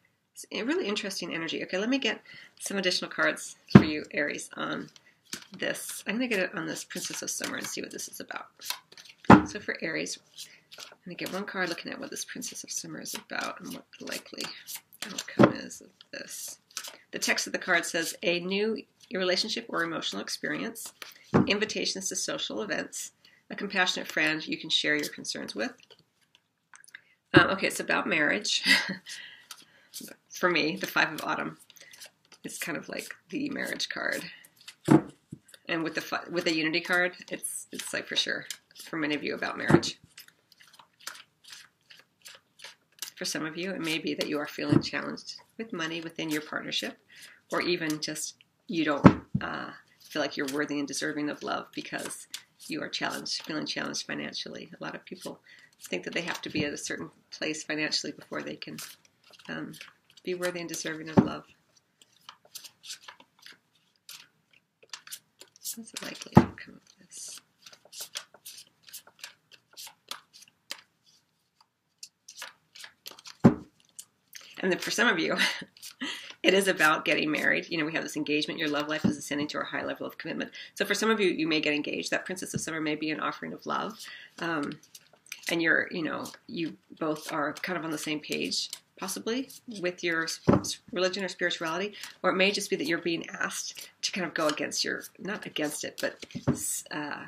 It's 0.44 0.60
a 0.60 0.64
really 0.64 0.88
interesting 0.88 1.34
energy. 1.34 1.62
Okay, 1.64 1.78
let 1.78 1.90
me 1.90 2.00
get 2.00 2.22
some 2.60 2.78
additional 2.78 3.12
cards 3.12 3.58
for 3.72 3.84
you, 3.84 4.06
Aries, 4.12 4.50
on 4.56 4.90
this. 5.58 6.04
I'm 6.08 6.18
going 6.18 6.28
to 6.28 6.36
get 6.36 6.44
it 6.44 6.56
on 6.56 6.66
this 6.66 6.84
Princess 6.84 7.22
of 7.22 7.30
Summer 7.30 7.58
and 7.58 7.68
see 7.68 7.82
what 7.82 7.92
this 7.92 8.08
is 8.08 8.20
about. 8.20 8.48
So 9.48 9.60
for 9.60 9.78
Aries, 9.82 10.18
I'm 10.80 10.98
going 11.06 11.18
to 11.18 11.26
get 11.26 11.34
one 11.34 11.46
card 11.46 11.70
looking 11.70 11.92
at 11.92 12.00
what 12.00 12.10
this 12.10 12.26
Princess 12.26 12.64
of 12.64 12.72
Summer 12.72 13.02
is 13.02 13.14
about 13.14 13.60
and 13.60 13.74
what 13.74 13.86
the 14.00 14.06
likely 14.06 14.44
outcome 15.06 15.54
is 15.54 15.82
of 15.82 15.90
this. 16.12 16.58
The 17.12 17.20
text 17.20 17.46
of 17.46 17.54
the 17.54 17.60
card 17.60 17.86
says, 17.86 18.16
a 18.24 18.40
new 18.40 18.82
relationship 19.14 19.66
or 19.70 19.84
emotional 19.84 20.22
experience, 20.22 20.94
invitations 21.48 22.10
to 22.10 22.16
social 22.16 22.62
events, 22.62 23.12
a 23.50 23.56
compassionate 23.56 24.12
friend 24.12 24.46
you 24.48 24.58
can 24.58 24.70
share 24.70 24.96
your 24.96 25.10
concerns 25.10 25.54
with. 25.54 25.74
Um, 27.34 27.48
okay, 27.52 27.68
it's 27.68 27.80
about 27.80 28.08
marriage. 28.08 28.64
For 30.30 30.50
me, 30.50 30.76
the 30.76 30.88
Five 30.88 31.14
of 31.14 31.22
Autumn 31.24 31.58
is 32.44 32.58
kind 32.58 32.78
of 32.78 32.90
like 32.90 33.14
the 33.30 33.50
marriage 33.50 33.90
card, 33.90 34.24
and 35.68 35.84
with 35.84 35.96
the 35.96 36.20
with 36.32 36.46
the 36.46 36.56
Unity 36.56 36.82
card, 36.82 37.14
it's 37.30 37.68
it's 37.72 37.94
like 37.94 38.08
for 38.08 38.16
sure 38.16 38.46
for 38.84 38.98
many 38.98 39.16
of 39.16 39.24
you 39.24 39.34
about 39.36 39.58
marriage. 39.58 40.00
For 43.16 43.26
some 43.26 43.46
of 43.46 43.56
you, 43.56 43.72
it 43.72 43.82
may 43.82 44.00
be 44.00 44.16
that 44.16 44.28
you 44.28 44.40
are 44.40 44.48
feeling 44.48 44.82
challenged 44.82 45.36
with 45.58 45.74
money 45.74 46.02
within 46.02 46.30
your 46.30 46.42
partnership, 46.42 46.98
or 47.52 47.62
even 47.62 48.02
just 48.02 48.36
you 48.68 48.84
don't 48.84 49.22
uh, 49.42 49.70
feel 50.00 50.22
like 50.22 50.36
you're 50.36 50.52
worthy 50.54 50.80
and 50.80 50.88
deserving 50.88 51.30
of 51.30 51.44
love 51.44 51.68
because 51.76 52.28
you 52.68 52.82
are 52.82 52.90
challenged, 52.90 53.44
feeling 53.44 53.66
challenged 53.66 54.08
financially. 54.08 54.72
A 54.80 54.84
lot 54.84 54.96
of 54.96 55.06
people 55.06 55.40
think 55.84 56.04
that 56.04 56.14
they 56.14 56.22
have 56.22 56.42
to 56.42 56.50
be 56.50 56.66
at 56.66 56.74
a 56.74 56.78
certain 56.78 57.10
place 57.32 57.64
financially 57.64 58.12
before 58.12 58.42
they 58.42 58.56
can 58.56 58.78
um, 59.50 59.74
be 60.24 60.34
worthy 60.34 60.60
and 60.60 60.70
deserving 60.70 61.10
of 61.10 61.18
love. 61.18 61.46
What's 65.76 65.92
the 65.92 66.06
likely 66.06 66.34
outcome 66.36 66.76
of 66.76 66.98
this? 67.00 67.40
And 74.62 74.72
then 74.72 74.80
for 74.80 74.92
some 74.92 75.08
of 75.08 75.18
you, 75.18 75.36
it 76.44 76.54
is 76.54 76.68
about 76.68 77.06
getting 77.06 77.32
married. 77.32 77.70
You 77.70 77.78
know, 77.78 77.86
we 77.86 77.94
have 77.94 78.04
this 78.04 78.18
engagement. 78.18 78.60
Your 78.60 78.70
love 78.70 78.88
life 78.88 79.06
is 79.06 79.18
ascending 79.18 79.48
to 79.50 79.60
a 79.60 79.64
high 79.64 79.84
level 79.84 80.06
of 80.06 80.18
commitment. 80.18 80.52
So 80.76 80.86
for 80.86 80.94
some 80.94 81.10
of 81.10 81.20
you, 81.20 81.30
you 81.30 81.48
may 81.48 81.62
get 81.62 81.74
engaged. 81.74 82.12
That 82.12 82.26
Princess 82.26 82.54
of 82.54 82.62
Summer 82.62 82.82
may 82.82 82.96
be 82.96 83.10
an 83.10 83.20
offering 83.20 83.54
of 83.54 83.66
love. 83.66 84.00
Um, 84.40 84.74
and 85.50 85.62
you're, 85.62 85.88
you 85.92 86.04
know, 86.04 86.26
you 86.48 86.78
both 87.00 87.32
are 87.32 87.54
kind 87.54 87.78
of 87.78 87.84
on 87.84 87.92
the 87.92 87.98
same 87.98 88.20
page, 88.20 88.70
possibly 89.02 89.50
with 89.82 90.04
your 90.04 90.28
religion 90.94 91.24
or 91.24 91.28
spirituality, 91.28 91.96
or 92.22 92.30
it 92.30 92.36
may 92.36 92.52
just 92.52 92.70
be 92.70 92.76
that 92.76 92.86
you're 92.86 93.00
being 93.00 93.28
asked 93.30 93.90
to 94.04 94.12
kind 94.12 94.28
of 94.28 94.34
go 94.36 94.48
against 94.48 94.84
your, 94.84 95.02
not 95.18 95.46
against 95.48 95.84
it, 95.84 96.00
but 96.00 96.24
uh, 96.92 97.26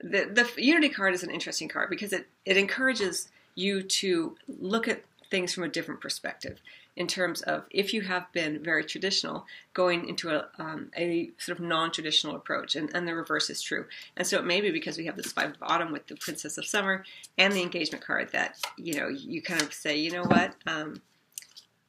the 0.00 0.30
the 0.32 0.48
Unity 0.56 0.88
card 0.88 1.12
is 1.12 1.24
an 1.24 1.30
interesting 1.30 1.68
card 1.68 1.90
because 1.90 2.12
it 2.12 2.28
it 2.44 2.56
encourages 2.56 3.28
you 3.56 3.82
to 3.82 4.36
look 4.60 4.86
at 4.86 5.02
things 5.28 5.52
from 5.52 5.64
a 5.64 5.68
different 5.68 6.00
perspective 6.00 6.60
in 6.96 7.06
terms 7.06 7.40
of 7.42 7.64
if 7.70 7.94
you 7.94 8.02
have 8.02 8.30
been 8.32 8.62
very 8.62 8.84
traditional, 8.84 9.46
going 9.72 10.08
into 10.08 10.28
a, 10.30 10.48
um, 10.58 10.90
a 10.96 11.30
sort 11.38 11.58
of 11.58 11.64
non 11.64 11.90
traditional 11.90 12.36
approach, 12.36 12.76
and, 12.76 12.90
and, 12.94 13.08
the 13.08 13.14
reverse 13.14 13.48
is 13.48 13.62
true. 13.62 13.86
And 14.16 14.26
so 14.26 14.38
it 14.38 14.44
may 14.44 14.60
be 14.60 14.70
because 14.70 14.98
we 14.98 15.06
have 15.06 15.16
this 15.16 15.32
Five 15.32 15.50
of 15.50 15.56
Autumn 15.62 15.92
with 15.92 16.06
the 16.06 16.16
Princess 16.16 16.58
of 16.58 16.66
Summer 16.66 17.04
and 17.38 17.52
the 17.52 17.62
engagement 17.62 18.04
card 18.04 18.30
that 18.32 18.56
you 18.76 18.94
know 18.94 19.08
you 19.08 19.40
kind 19.40 19.62
of 19.62 19.72
say, 19.72 19.96
you 19.96 20.10
know 20.10 20.24
what, 20.24 20.54
um, 20.66 21.00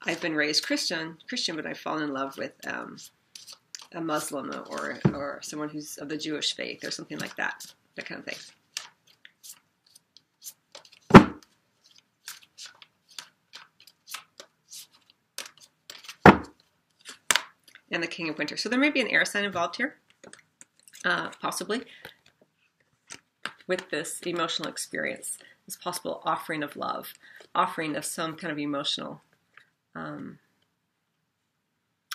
I've 0.04 0.22
been 0.22 0.36
raised 0.36 0.66
Christian, 0.66 1.18
Christian, 1.28 1.56
but 1.56 1.66
I've 1.66 1.80
fallen 1.80 2.04
in 2.04 2.14
love 2.14 2.38
with 2.38 2.54
um, 2.66 2.98
a 3.94 4.02
Muslim 4.02 4.52
or 4.70 5.00
or 5.14 5.40
someone 5.42 5.70
who's 5.70 5.98
of 5.98 6.08
the 6.08 6.18
Jewish 6.18 6.56
faith 6.56 6.86
or 6.86 6.92
something 6.92 7.20
like 7.20 7.36
that, 7.36 7.66
that 7.96 8.06
kind 8.06 8.20
of 8.20 8.26
thing. 8.26 8.38
And 17.94 18.04
the 18.04 18.08
King 18.08 18.28
of 18.28 18.38
Winter. 18.38 18.58
So 18.58 18.68
there 18.68 18.80
may 18.80 18.90
be 18.90 19.02
an 19.02 19.08
air 19.08 19.24
sign 19.24 19.46
involved 19.46 19.78
here, 19.78 19.96
uh, 21.06 21.30
possibly, 21.42 21.84
with 23.68 23.90
this 23.92 24.20
emotional 24.22 24.68
experience, 24.68 25.38
this 25.66 25.76
possible 25.76 26.22
offering 26.26 26.64
of 26.64 26.76
love, 26.76 27.14
offering 27.54 27.96
of 27.96 28.04
some 28.04 28.36
kind 28.36 28.52
of 28.52 28.58
emotional 28.58 29.22
um, 29.96 30.40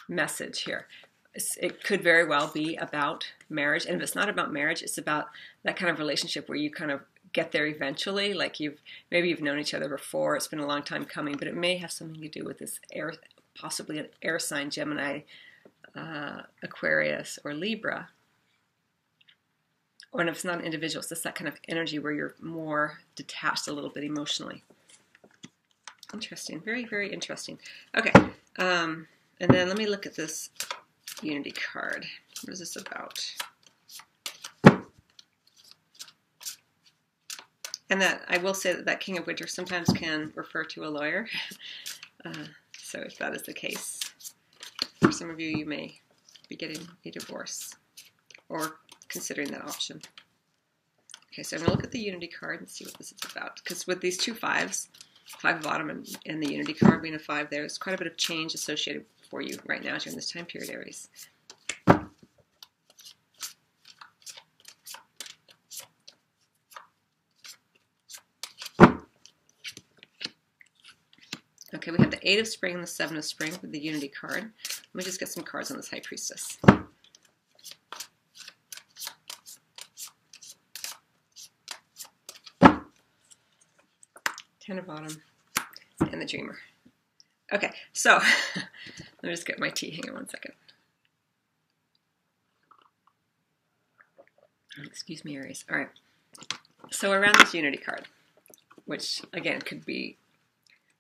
message 0.09 0.63
here. 0.63 0.87
It 1.61 1.85
could 1.85 2.03
very 2.03 2.27
well 2.27 2.51
be 2.53 2.75
about 2.77 3.31
marriage, 3.49 3.87
and 3.87 3.97
if 3.97 4.03
it's 4.03 4.17
not 4.17 4.29
about 4.29 4.53
marriage, 4.53 4.83
it's 4.83 4.99
about 4.99 5.29
that 5.63 5.77
kind 5.77 5.91
of 5.91 5.99
relationship 5.99 6.49
where 6.49 6.59
you 6.59 6.71
kind 6.71 6.91
of 6.91 7.03
get 7.33 7.53
there 7.53 7.67
eventually. 7.67 8.35
Like 8.35 8.59
you've 8.59 8.81
maybe 9.13 9.29
you've 9.29 9.43
known 9.43 9.61
each 9.61 9.75
other 9.75 9.89
before; 9.89 10.35
it's 10.35 10.49
been 10.49 10.59
a 10.59 10.67
long 10.67 10.83
time 10.83 11.05
coming, 11.05 11.37
but 11.37 11.47
it 11.47 11.55
may 11.55 11.77
have 11.77 11.93
something 11.93 12.21
to 12.21 12.29
do 12.29 12.45
with 12.45 12.59
this 12.59 12.81
air, 12.93 13.15
possibly 13.55 13.99
an 13.99 14.09
air 14.21 14.41
sign, 14.41 14.71
Gemini, 14.71 15.21
uh, 15.97 16.43
Aquarius 16.63 17.39
or 17.45 17.55
Libra. 17.55 18.09
Or 20.13 20.23
if 20.23 20.29
it's 20.29 20.45
not 20.45 20.59
an 20.59 20.65
individual, 20.65 21.01
it's 21.01 21.11
just 21.11 21.25
that 21.25 21.35
kind 21.35 21.49
of 21.49 21.57
energy 21.69 21.99
where 21.99 22.13
you're 22.13 22.35
more 22.41 22.99
detached 23.15 23.69
a 23.69 23.73
little 23.73 23.91
bit 23.91 24.05
emotionally. 24.05 24.65
Interesting. 26.15 26.61
Very, 26.61 26.87
very 26.87 27.13
interesting. 27.13 27.59
Okay. 27.97 28.13
Um, 28.59 29.07
and 29.41 29.51
then 29.51 29.69
let 29.69 29.77
me 29.77 29.87
look 29.87 30.07
at 30.07 30.17
this 30.17 30.51
Unity 31.23 31.51
card. 31.51 32.07
What 32.43 32.53
is 32.53 32.61
this 32.61 32.77
about? 32.77 33.35
And 37.91 38.01
that 38.01 38.23
I 38.29 38.39
will 38.39 38.55
say 38.55 38.73
that 38.75 38.85
that 38.85 39.01
King 39.01 39.19
of 39.19 39.27
Winter 39.27 39.47
sometimes 39.47 39.89
can 39.89 40.33
refer 40.35 40.65
to 40.65 40.85
a 40.85 40.89
lawyer. 40.89 41.29
Uh, 42.25 42.47
so 42.77 42.99
if 42.99 43.17
that 43.19 43.33
is 43.33 43.43
the 43.43 43.53
case, 43.53 43.98
for 45.01 45.13
some 45.13 45.31
of 45.31 45.41
you, 45.41 45.49
you 45.49 45.67
may 45.67 46.01
be 46.49 46.57
getting 46.57 46.87
a 47.05 47.11
divorce 47.11 47.75
or 48.49 48.77
considering 49.09 49.51
that 49.53 49.65
option. 49.65 50.01
Okay, 51.33 51.43
so 51.43 51.57
I'm 51.57 51.63
going 51.63 51.71
to 51.71 51.77
look 51.77 51.85
at 51.85 51.93
the 51.93 52.01
Unity 52.01 52.27
card 52.27 52.61
and 52.61 52.69
see 52.69 52.85
what 52.85 52.95
this 52.99 53.13
is 53.13 53.31
about. 53.31 53.61
Because 53.63 53.87
with 53.87 54.01
these 54.01 54.17
two 54.17 54.35
fives, 54.35 54.89
five 55.27 55.59
of 55.59 55.67
autumn 55.67 55.91
and, 55.91 56.09
and 56.27 56.43
the 56.43 56.51
Unity 56.51 56.75
card 56.75 57.03
being 57.03 57.15
a 57.15 57.19
five, 57.19 57.49
there's 57.51 57.79
quite 57.79 57.95
a 57.95 57.99
bit 57.99 58.07
of 58.07 58.17
change 58.17 58.55
associated 58.55 59.05
for 59.31 59.43
you 59.43 59.59
right 59.67 59.85
now 59.85 59.97
during 59.99 60.17
this 60.17 60.31
time 60.31 60.47
period, 60.47 60.71
Aries. 60.71 61.09
Okay, 71.75 71.91
we 71.91 71.99
have 71.99 72.11
the 72.11 72.29
Eight 72.29 72.41
of 72.41 72.49
Spring 72.49 72.75
and 72.75 72.83
the 72.83 72.87
Seven 72.89 73.19
of 73.19 73.25
Spring 73.27 73.53
with 73.61 73.71
the 73.73 73.79
Unity 73.79 74.09
card. 74.09 74.51
Me 74.99 75.05
just 75.05 75.21
get 75.21 75.29
some 75.29 75.45
cards 75.45 75.71
on 75.71 75.77
this 75.77 75.89
High 75.89 76.01
Priestess. 76.01 76.59
Ten 84.59 84.81
of 84.81 84.91
Autumn 84.91 85.23
and 86.01 86.21
the 86.21 86.27
Dreamer. 86.27 86.59
Okay, 87.53 87.71
so 87.93 88.15
let 88.57 89.23
me 89.23 89.31
just 89.31 89.47
get 89.47 89.61
my 89.61 89.71
tea. 89.71 89.93
Hang 89.93 90.11
on 90.11 90.17
one 90.17 90.29
second. 90.29 90.55
Excuse 94.85 95.25
me, 95.25 95.37
Aries. 95.37 95.65
All 95.71 95.79
right. 95.79 95.91
So 96.91 97.13
around 97.13 97.37
this 97.37 97.55
Unity 97.55 97.79
card, 97.79 98.09
which 98.85 99.23
again 99.33 99.61
could 99.61 99.87
be 99.87 100.17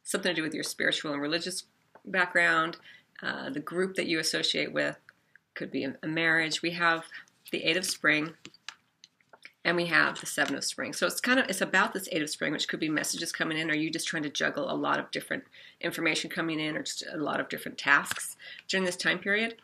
something 0.04 0.30
to 0.30 0.36
do 0.36 0.44
with 0.44 0.54
your 0.54 0.62
spiritual 0.62 1.12
and 1.12 1.20
religious 1.20 1.64
background, 2.04 2.76
uh, 3.22 3.50
the 3.50 3.60
group 3.60 3.96
that 3.96 4.06
you 4.06 4.18
associate 4.18 4.72
with, 4.72 4.96
could 5.54 5.70
be 5.70 5.84
a 5.84 6.06
marriage. 6.06 6.62
We 6.62 6.70
have 6.72 7.04
the 7.50 7.64
Eight 7.64 7.76
of 7.76 7.84
Spring, 7.84 8.34
and 9.64 9.76
we 9.76 9.86
have 9.86 10.20
the 10.20 10.26
Seven 10.26 10.54
of 10.54 10.64
Spring. 10.64 10.92
So 10.92 11.06
it's 11.06 11.20
kind 11.20 11.40
of 11.40 11.48
it's 11.48 11.60
about 11.60 11.92
this 11.92 12.08
Eight 12.12 12.22
of 12.22 12.30
Spring, 12.30 12.52
which 12.52 12.68
could 12.68 12.80
be 12.80 12.88
messages 12.88 13.32
coming 13.32 13.58
in, 13.58 13.70
or 13.70 13.74
you 13.74 13.90
just 13.90 14.06
trying 14.06 14.22
to 14.22 14.30
juggle 14.30 14.70
a 14.70 14.74
lot 14.74 15.00
of 15.00 15.10
different 15.10 15.44
information 15.80 16.30
coming 16.30 16.60
in, 16.60 16.76
or 16.76 16.82
just 16.82 17.04
a 17.12 17.16
lot 17.16 17.40
of 17.40 17.48
different 17.48 17.78
tasks 17.78 18.36
during 18.68 18.84
this 18.84 18.96
time 18.96 19.18
period 19.18 19.56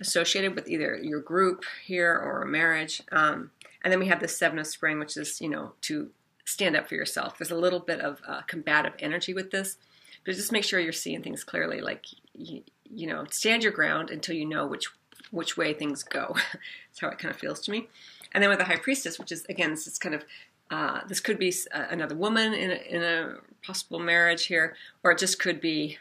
associated 0.00 0.54
with 0.54 0.68
either 0.68 0.96
your 0.96 1.20
group 1.20 1.64
here 1.84 2.12
or 2.14 2.42
a 2.42 2.46
marriage. 2.46 3.02
Um, 3.12 3.50
and 3.84 3.92
then 3.92 4.00
we 4.00 4.06
have 4.06 4.20
the 4.20 4.28
Seven 4.28 4.58
of 4.58 4.66
Spring, 4.66 4.98
which 4.98 5.16
is 5.16 5.40
you 5.40 5.48
know 5.48 5.72
to 5.82 6.10
stand 6.44 6.76
up 6.76 6.88
for 6.88 6.94
yourself. 6.94 7.38
There's 7.38 7.50
a 7.50 7.56
little 7.56 7.80
bit 7.80 8.00
of 8.00 8.20
uh, 8.26 8.42
combative 8.42 8.94
energy 8.98 9.34
with 9.34 9.50
this, 9.50 9.76
but 10.24 10.34
just 10.34 10.52
make 10.52 10.64
sure 10.64 10.80
you're 10.80 10.92
seeing 10.92 11.22
things 11.22 11.44
clearly. 11.44 11.80
Like 11.80 12.06
you, 12.34 12.62
you 12.90 13.06
know, 13.06 13.24
stand 13.30 13.62
your 13.62 13.72
ground 13.72 14.10
until 14.10 14.34
you 14.34 14.46
know 14.46 14.66
which 14.66 14.86
which 15.30 15.56
way 15.56 15.72
things 15.72 16.02
go. 16.02 16.34
That's 16.52 17.00
how 17.00 17.08
it 17.08 17.18
kind 17.18 17.32
of 17.32 17.40
feels 17.40 17.60
to 17.60 17.70
me. 17.70 17.88
And 18.32 18.42
then 18.42 18.50
with 18.50 18.58
the 18.58 18.64
High 18.64 18.76
Priestess, 18.76 19.18
which 19.18 19.32
is 19.32 19.44
again, 19.48 19.70
this 19.70 19.86
is 19.86 19.98
kind 19.98 20.14
of 20.14 20.24
uh, 20.70 21.00
this 21.06 21.20
could 21.20 21.38
be 21.38 21.52
another 21.72 22.14
woman 22.14 22.54
in 22.54 22.70
a, 22.70 22.74
in 22.74 23.02
a 23.02 23.34
possible 23.62 23.98
marriage 23.98 24.46
here, 24.46 24.74
or 25.04 25.12
it 25.12 25.18
just 25.18 25.38
could 25.38 25.60
be 25.60 25.98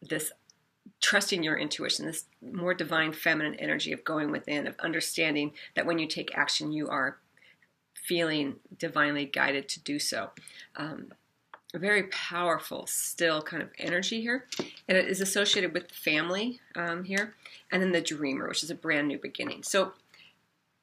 this 0.00 0.32
trusting 1.00 1.42
your 1.42 1.58
intuition, 1.58 2.06
this 2.06 2.26
more 2.40 2.72
divine 2.72 3.12
feminine 3.12 3.56
energy 3.56 3.92
of 3.92 4.04
going 4.04 4.30
within, 4.30 4.68
of 4.68 4.78
understanding 4.78 5.52
that 5.74 5.86
when 5.86 5.98
you 5.98 6.06
take 6.06 6.36
action, 6.38 6.70
you 6.70 6.88
are 6.88 7.18
feeling 7.94 8.56
divinely 8.78 9.24
guided 9.24 9.68
to 9.68 9.80
do 9.80 9.98
so. 9.98 10.30
Um, 10.76 11.12
a 11.74 11.78
very 11.78 12.04
powerful, 12.04 12.86
still 12.86 13.42
kind 13.42 13.62
of 13.62 13.70
energy 13.78 14.20
here, 14.20 14.46
and 14.88 14.98
it 14.98 15.08
is 15.08 15.20
associated 15.20 15.72
with 15.72 15.90
family 15.90 16.60
um, 16.74 17.04
here, 17.04 17.34
and 17.70 17.82
then 17.82 17.92
the 17.92 18.00
dreamer, 18.00 18.48
which 18.48 18.62
is 18.62 18.70
a 18.70 18.74
brand 18.74 19.08
new 19.08 19.18
beginning. 19.18 19.62
So, 19.62 19.92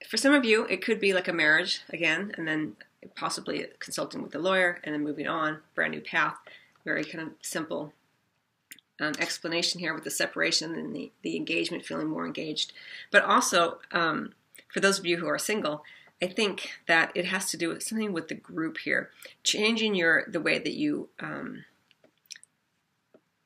for 0.08 0.18
some 0.18 0.34
of 0.34 0.46
you, 0.46 0.66
it 0.66 0.84
could 0.84 1.00
be 1.00 1.14
like 1.14 1.28
a 1.28 1.34
marriage 1.34 1.82
again, 1.90 2.34
and 2.38 2.48
then 2.48 2.76
possibly 3.16 3.66
consulting 3.80 4.22
with 4.24 4.34
a 4.34 4.40
lawyer, 4.40 4.80
and 4.84 4.94
then 4.94 5.04
moving 5.04 5.28
on, 5.28 5.60
brand 5.76 5.92
new 5.92 6.02
path. 6.02 6.38
Very 6.86 7.04
kind 7.04 7.28
of 7.28 7.34
simple 7.42 7.94
um, 9.00 9.14
explanation 9.20 9.80
here 9.80 9.94
with 9.94 10.04
the 10.04 10.12
separation 10.12 10.74
and 10.76 10.96
the, 10.96 11.12
the 11.22 11.36
engagement, 11.36 11.86
feeling 11.86 12.08
more 12.08 12.26
engaged. 12.26 12.74
But 13.12 13.24
also, 13.24 13.80
um, 13.92 14.34
for 14.74 14.80
those 14.80 15.00
of 15.00 15.06
you 15.06 15.18
who 15.18 15.28
are 15.28 15.38
single, 15.38 15.84
I 16.22 16.28
think 16.28 16.72
that 16.88 17.12
it 17.16 17.26
has 17.26 17.50
to 17.52 17.58
do 17.58 17.70
with 17.70 17.84
something 17.84 18.12
with 18.12 18.28
the 18.28 18.36
group 18.36 18.80
here, 18.80 19.10
changing 19.44 19.96
your 19.96 20.26
the 20.28 20.42
way 20.42 20.60
that 20.60 20.74
you 20.74 21.10
um, 21.20 21.64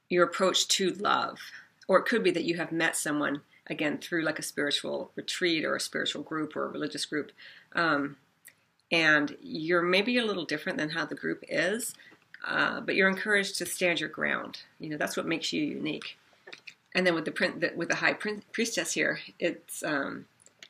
your 0.10 0.24
approach 0.24 0.68
to 0.70 0.92
love, 0.92 1.39
or 1.88 2.00
it 2.00 2.06
could 2.06 2.24
be 2.24 2.32
that 2.32 2.46
you 2.46 2.58
have 2.58 2.72
met 2.72 2.96
someone 2.96 3.42
again 3.68 3.98
through 4.00 4.24
like 4.24 4.39
a 4.39 4.44
spiritual 4.44 5.12
retreat 5.15 5.63
or 5.63 5.75
a 5.75 5.80
spiritual 5.80 6.24
group 6.24 6.56
or 6.56 6.65
a 6.65 6.72
religious 6.72 7.06
group, 7.06 7.32
um, 7.75 8.18
and 8.92 9.38
you're 9.42 9.84
maybe 9.84 10.18
a 10.18 10.25
little 10.25 10.46
different 10.46 10.80
than 10.80 10.89
how 10.89 11.06
the 11.06 11.15
group 11.15 11.44
is, 11.48 11.94
uh, 12.46 12.82
but 12.82 12.96
you're 12.96 13.10
encouraged 13.10 13.56
to 13.60 13.68
stand 13.68 14.00
your 14.00 14.10
ground. 14.10 14.62
You 14.80 14.89
know 14.89 14.98
that's 14.98 15.15
what 15.15 15.27
makes 15.27 15.53
you 15.53 15.63
unique. 15.63 16.18
And 16.96 17.06
then 17.06 17.13
with 17.13 17.25
the 17.25 17.32
print 17.32 17.63
with 17.75 17.89
the 17.89 17.96
high 17.96 18.13
priestess 18.13 18.94
here, 18.94 19.20
it's 19.39 19.84
um, 19.84 20.25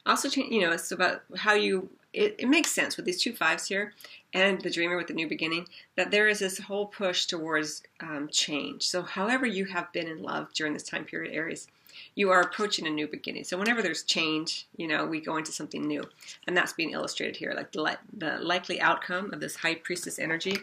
also 0.06 0.30
change, 0.30 0.52
you 0.52 0.62
know 0.62 0.72
it's 0.72 0.92
about 0.92 1.24
how 1.38 1.54
you 1.54 1.90
it, 2.14 2.36
it, 2.38 2.48
makes 2.48 2.72
sense 2.72 2.96
with 2.96 3.06
these 3.06 3.22
two 3.22 3.34
fives 3.34 3.68
here 3.68 3.94
and 4.34 4.62
the 4.62 4.70
dreamer 4.70 4.96
with 4.96 5.08
the 5.08 5.14
new 5.14 5.28
beginning 5.28 5.68
that 5.96 6.12
there 6.12 6.28
is 6.28 6.40
this 6.40 6.60
whole 6.60 6.86
push 6.86 7.26
towards 7.26 7.82
um, 8.02 8.30
change. 8.32 8.84
So 8.84 9.02
however 9.02 9.48
you 9.48 9.66
have 9.66 9.92
been 9.92 10.08
in 10.08 10.22
love 10.22 10.54
during 10.54 10.74
this 10.74 10.84
time 10.84 11.06
period 11.06 11.34
aries 11.34 11.68
you 12.16 12.30
are 12.32 12.42
approaching 12.42 12.88
a 12.88 12.90
new 12.90 13.08
beginning. 13.08 13.44
So 13.44 13.58
whenever 13.58 13.82
there's 13.82 14.04
change 14.04 14.68
you 14.78 14.88
know 14.88 15.06
we 15.06 15.22
go 15.22 15.38
into 15.38 15.52
something 15.52 15.88
new. 15.88 16.04
And 16.48 16.56
that's 16.56 16.74
being 16.74 16.92
illustrated 16.92 17.38
here 17.38 17.54
like 17.56 17.72
the, 17.72 17.98
the 18.16 18.38
likely 18.38 18.80
outcome 18.80 19.34
of 19.34 19.40
this 19.40 19.56
high 19.56 19.76
priestess 19.76 20.20
energy 20.20 20.58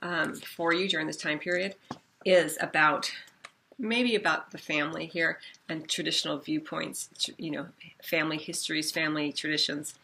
um, 0.00 0.34
for 0.34 0.72
you 0.72 0.88
during 0.88 1.06
this 1.06 1.16
time 1.16 1.38
period 1.38 1.74
is 2.24 2.56
about 2.60 3.12
maybe 3.78 4.14
about 4.14 4.50
the 4.50 4.58
family 4.58 5.06
here 5.06 5.38
and 5.68 5.88
traditional 5.88 6.38
viewpoints, 6.38 7.08
you 7.38 7.50
know, 7.50 7.66
family 8.02 8.38
histories, 8.38 8.90
family 8.90 9.32
traditions, 9.32 9.94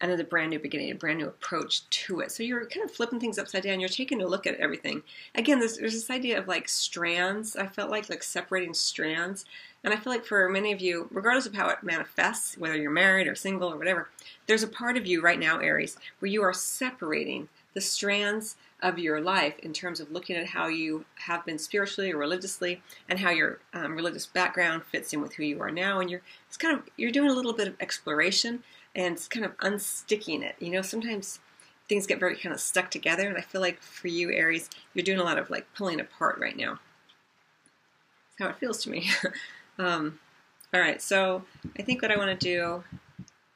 and 0.00 0.10
then 0.10 0.18
the 0.18 0.24
brand 0.24 0.50
new 0.50 0.58
beginning, 0.58 0.90
a 0.90 0.94
brand 0.94 1.18
new 1.18 1.26
approach 1.26 1.88
to 1.90 2.20
it. 2.20 2.30
So 2.30 2.42
you're 2.42 2.66
kind 2.66 2.84
of 2.84 2.94
flipping 2.94 3.18
things 3.18 3.38
upside 3.38 3.64
down. 3.64 3.80
You're 3.80 3.88
taking 3.88 4.22
a 4.22 4.26
look 4.26 4.46
at 4.46 4.58
everything. 4.60 5.02
Again, 5.34 5.58
there's, 5.58 5.78
there's 5.78 5.94
this 5.94 6.10
idea 6.10 6.38
of 6.38 6.46
like 6.46 6.68
strands. 6.68 7.56
I 7.56 7.66
felt 7.66 7.90
like 7.90 8.08
like 8.08 8.22
separating 8.22 8.74
strands, 8.74 9.44
and 9.82 9.92
I 9.92 9.96
feel 9.96 10.12
like 10.12 10.24
for 10.24 10.48
many 10.48 10.72
of 10.72 10.80
you, 10.80 11.08
regardless 11.10 11.46
of 11.46 11.54
how 11.54 11.68
it 11.68 11.82
manifests, 11.82 12.56
whether 12.58 12.76
you're 12.76 12.90
married 12.90 13.26
or 13.26 13.34
single 13.34 13.72
or 13.72 13.76
whatever, 13.76 14.08
there's 14.46 14.62
a 14.62 14.68
part 14.68 14.96
of 14.96 15.06
you 15.06 15.20
right 15.20 15.38
now, 15.38 15.58
Aries, 15.58 15.96
where 16.20 16.30
you 16.30 16.42
are 16.42 16.52
separating 16.52 17.48
the 17.74 17.80
strands 17.80 18.56
of 18.82 18.98
your 18.98 19.20
life 19.20 19.58
in 19.60 19.72
terms 19.72 19.98
of 19.98 20.10
looking 20.12 20.36
at 20.36 20.46
how 20.46 20.68
you 20.68 21.04
have 21.16 21.44
been 21.44 21.58
spiritually 21.58 22.12
or 22.12 22.16
religiously 22.16 22.80
and 23.08 23.18
how 23.18 23.30
your 23.30 23.58
um, 23.74 23.96
religious 23.96 24.26
background 24.26 24.82
fits 24.84 25.12
in 25.12 25.20
with 25.20 25.34
who 25.34 25.42
you 25.42 25.60
are 25.60 25.70
now. 25.70 26.00
And 26.00 26.08
you're 26.08 26.22
it's 26.46 26.56
kind 26.56 26.76
of 26.78 26.84
you're 26.96 27.10
doing 27.10 27.30
a 27.30 27.34
little 27.34 27.52
bit 27.52 27.68
of 27.68 27.74
exploration 27.80 28.62
and 28.94 29.14
it's 29.14 29.26
kind 29.26 29.44
of 29.44 29.56
unsticking 29.58 30.42
it. 30.42 30.54
You 30.60 30.70
know 30.70 30.82
sometimes 30.82 31.40
things 31.88 32.06
get 32.06 32.20
very 32.20 32.36
kind 32.36 32.54
of 32.54 32.60
stuck 32.60 32.90
together. 32.90 33.28
And 33.28 33.36
i 33.36 33.40
feel 33.40 33.60
like 33.60 33.80
for 33.82 34.08
you 34.08 34.30
aries 34.30 34.70
you're 34.94 35.04
doing 35.04 35.18
a 35.18 35.24
lot 35.24 35.38
of 35.38 35.50
like 35.50 35.66
pulling 35.74 36.00
apart 36.00 36.38
right 36.38 36.56
now. 36.56 36.78
That's 38.38 38.48
how 38.48 38.48
it 38.48 38.58
feels 38.58 38.82
to 38.84 38.90
me. 38.90 39.10
Um, 39.80 40.18
all 40.74 40.80
right. 40.80 41.00
So 41.00 41.44
i 41.78 41.82
think 41.82 42.02
what 42.02 42.10
i 42.10 42.16
want 42.16 42.36
to 42.40 42.44
do 42.44 42.82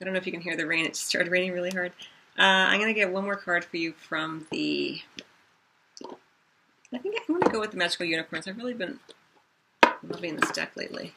i 0.00 0.04
don't 0.04 0.12
know 0.14 0.20
if 0.20 0.24
you 0.24 0.30
can 0.30 0.40
hear 0.40 0.56
the 0.56 0.68
rain. 0.68 0.84
It 0.84 0.94
just 0.94 1.08
started 1.08 1.32
raining 1.32 1.50
really 1.50 1.70
hard 1.70 1.90
uh, 2.38 2.42
I'm 2.42 2.80
going 2.80 2.92
to 2.92 2.98
get 2.98 3.12
one 3.12 3.24
more 3.24 3.36
card 3.36 3.64
for 3.64 3.76
you 3.76 3.92
from 3.92 4.46
the... 4.50 5.00
I 6.94 6.98
think 6.98 7.16
I'm 7.16 7.34
going 7.34 7.42
to 7.42 7.50
go 7.50 7.60
with 7.60 7.70
the 7.70 7.78
Magical 7.78 8.04
Unicorns. 8.06 8.46
I've 8.46 8.58
really 8.58 8.74
been 8.74 9.00
loving 10.02 10.36
this 10.36 10.50
deck 10.50 10.72
lately. 10.76 11.14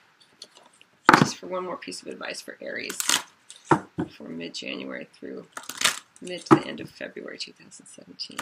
Just 1.19 1.37
for 1.37 1.47
one 1.47 1.63
more 1.63 1.77
piece 1.77 2.01
of 2.01 2.07
advice 2.07 2.41
for 2.41 2.57
Aries 2.61 2.97
for 4.09 4.29
mid-January 4.29 5.07
through 5.13 5.45
mid 6.21 6.45
to 6.45 6.55
the 6.55 6.67
end 6.67 6.79
of 6.79 6.89
February 6.89 7.37
2017. 7.37 8.37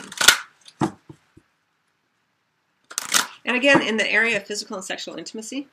And 3.46 3.58
again, 3.58 3.82
in 3.82 3.98
the 3.98 4.10
area 4.10 4.38
of 4.38 4.46
physical 4.46 4.78
and 4.78 4.86
sexual 4.86 5.16
intimacy, 5.16 5.68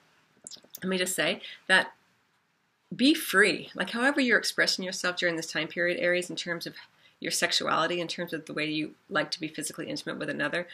let 0.83 0.89
me 0.89 0.99
just 0.99 1.15
say 1.15 1.41
that 1.69 1.93
be 2.95 3.15
free. 3.15 3.71
Like, 3.75 3.91
however 3.91 4.21
you're 4.21 4.39
expressing 4.39 4.85
yourself 4.85 5.17
during 5.17 5.37
this 5.37 5.51
time 5.51 5.69
period, 5.69 5.99
Aries, 6.01 6.31
in 6.31 6.37
terms 6.37 6.67
of 6.67 6.75
your 7.21 7.31
sexuality, 7.31 8.01
in 8.01 8.09
terms 8.09 8.33
of 8.33 8.47
the 8.47 8.53
way 8.53 8.67
you 8.67 8.95
like 9.09 9.31
to 9.31 9.41
be 9.41 9.49
physically 9.49 9.89
intimate 9.89 10.19
with 10.19 10.31
another, 10.31 10.67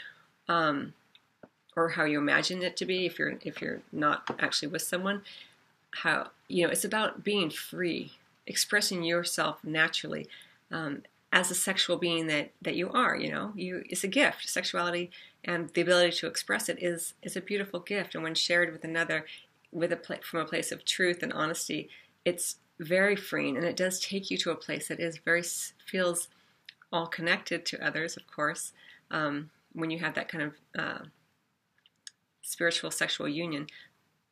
um, 0.49 0.95
or 1.75 1.91
how 1.91 2.05
you 2.05 2.19
imagine 2.19 2.63
it 2.63 2.77
to 2.77 2.87
be 2.87 3.05
if 3.05 3.19
you're 3.19 3.35
if 3.43 3.61
you're 3.61 3.83
not 3.93 4.35
actually 4.39 4.69
with 4.69 4.83
someone. 4.83 5.23
How 6.03 6.31
you 6.49 6.65
know 6.65 6.71
it's 6.71 6.85
about 6.85 7.25
being 7.25 7.51
free, 7.51 8.13
expressing 8.47 9.03
yourself 9.03 9.63
naturally 9.65 10.29
um, 10.71 11.03
as 11.33 11.51
a 11.51 11.55
sexual 11.55 11.97
being 11.97 12.29
that 12.29 12.53
that 12.63 12.77
you 12.77 12.91
are. 12.91 13.17
You 13.17 13.31
know, 13.31 13.53
you 13.57 13.85
it's 13.91 14.05
a 14.05 14.09
gift. 14.09 14.49
Sexuality 14.49 15.11
and 15.45 15.69
the 15.75 15.83
ability 15.83 16.17
to 16.19 16.29
express 16.29 16.69
it 16.69 16.83
is 16.83 17.15
is 17.23 17.37
a 17.37 17.41
beautiful 17.41 17.81
gift, 17.81 18.15
and 18.15 18.23
when 18.23 18.35
shared 18.35 18.73
with 18.73 18.85
another, 18.85 19.27
with 19.73 19.93
a 19.93 20.21
from 20.23 20.41
a 20.41 20.47
place 20.47 20.73
of 20.73 20.85
truth 20.85 21.23
and 21.23 21.33
honesty 21.33 21.91
it's 22.27 22.57
very 22.79 23.17
freeing 23.17 23.57
and 23.57 23.65
it 23.65 23.77
does 23.77 23.99
take 23.99 24.31
you 24.31 24.37
to 24.37 24.51
a 24.51 24.55
place 24.55 24.89
that 24.89 25.01
is 25.01 25.17
very 25.17 25.43
feels 25.87 26.29
all 26.93 27.07
connected 27.07 27.65
to 27.65 27.83
others 27.87 28.19
of 28.19 28.27
course 28.27 28.75
um, 29.11 29.49
when 29.73 29.91
you 29.91 29.99
have 29.99 30.15
that 30.15 30.29
kind 30.29 30.45
of 30.45 30.55
uh, 30.79 31.05
spiritual 32.43 32.91
sexual 32.91 33.29
union 33.29 33.67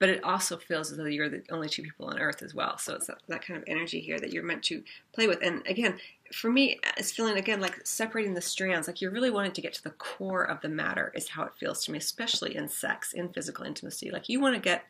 but 0.05 0.09
it 0.09 0.25
also 0.25 0.57
feels 0.57 0.91
as 0.91 0.99
though 0.99 1.05
you're 1.05 1.29
the 1.29 1.43
only 1.51 1.69
two 1.69 1.83
people 1.83 2.07
on 2.07 2.19
earth 2.19 2.43
as 2.43 2.55
well. 2.55 2.77
So 2.77 2.95
it's 2.95 3.07
that, 3.07 3.19
that 3.29 3.47
kind 3.47 3.57
of 3.57 3.65
energy 3.67 4.01
here 4.01 4.19
that 4.19 4.33
you're 4.33 4.43
meant 4.43 4.63
to 4.65 4.83
play 5.15 5.27
with. 5.27 5.39
And 5.43 5.63
again 5.67 5.99
for 6.33 6.51
me 6.51 6.79
it's 6.97 7.13
feeling 7.13 7.39
again 7.39 7.61
like 7.61 7.87
separating 7.87 8.35
the 8.35 8.41
strands 8.41 8.89
like 8.89 9.01
you're 9.01 9.13
really 9.13 9.31
wanting 9.31 9.53
to 9.53 9.61
get 9.61 9.73
to 9.75 9.83
the 9.83 9.91
core 9.91 10.45
of 10.45 10.61
the 10.63 10.69
matter 10.69 11.13
is 11.15 11.29
how 11.29 11.45
it 11.45 11.53
feels 11.59 11.85
to 11.85 11.93
me 11.93 11.99
especially 11.99 12.57
in 12.57 12.69
sex 12.69 13.13
in 13.13 13.29
physical 13.29 13.65
intimacy. 13.65 14.11
Like 14.11 14.29
you 14.29 14.41
want 14.41 14.55
to 14.57 14.61
get 14.61 14.85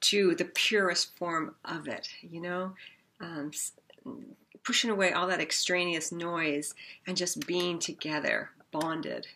to 0.00 0.34
the 0.34 0.44
purest 0.44 1.16
form 1.16 1.54
of 1.64 1.88
it, 1.88 2.08
you 2.22 2.40
know, 2.40 2.74
um, 3.20 3.50
pushing 4.64 4.90
away 4.90 5.12
all 5.12 5.26
that 5.26 5.40
extraneous 5.40 6.12
noise 6.12 6.74
and 7.06 7.16
just 7.16 7.46
being 7.46 7.78
together, 7.78 8.50
bonded 8.70 9.26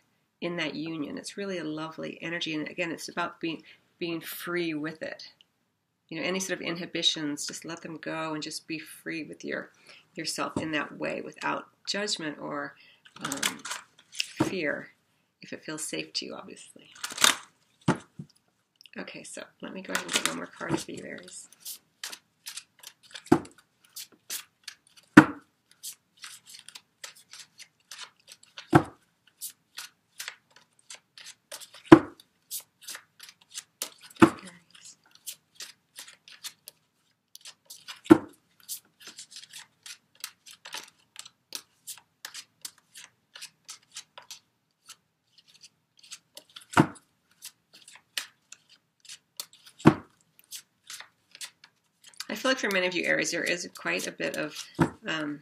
in 0.40 0.56
that 0.56 0.74
union. 0.74 1.16
It's 1.16 1.36
really 1.36 1.58
a 1.58 1.64
lovely 1.64 2.18
energy, 2.20 2.54
and 2.54 2.68
again, 2.68 2.92
it's 2.92 3.08
about 3.08 3.40
being 3.40 3.62
being 3.98 4.20
free 4.20 4.74
with 4.74 5.02
it. 5.02 5.28
You 6.08 6.18
know, 6.20 6.26
any 6.26 6.40
sort 6.40 6.60
of 6.60 6.66
inhibitions, 6.66 7.46
just 7.46 7.64
let 7.64 7.80
them 7.80 7.96
go 7.98 8.34
and 8.34 8.42
just 8.42 8.66
be 8.66 8.78
free 8.78 9.22
with 9.24 9.44
your 9.44 9.70
yourself 10.14 10.56
in 10.58 10.72
that 10.72 10.98
way, 10.98 11.22
without 11.22 11.68
judgment 11.86 12.38
or 12.40 12.74
um, 13.24 13.58
fear, 14.10 14.88
if 15.40 15.52
it 15.52 15.64
feels 15.64 15.84
safe 15.84 16.12
to 16.14 16.26
you, 16.26 16.34
obviously. 16.34 16.90
Okay, 18.98 19.22
so 19.22 19.42
let 19.62 19.72
me 19.72 19.80
go 19.80 19.92
ahead 19.92 20.04
and 20.04 20.12
get 20.12 20.28
one 20.28 20.36
more 20.36 20.46
card 20.46 20.78
for 20.78 20.92
you, 20.92 21.02
Aries. 21.04 21.48
feel 52.42 52.50
like 52.50 52.51
for 52.62 52.70
many 52.70 52.86
of 52.86 52.94
you 52.94 53.04
Aries, 53.04 53.32
there 53.32 53.42
is 53.42 53.68
quite 53.76 54.06
a 54.06 54.12
bit 54.12 54.36
of 54.36 54.54
um, 55.08 55.40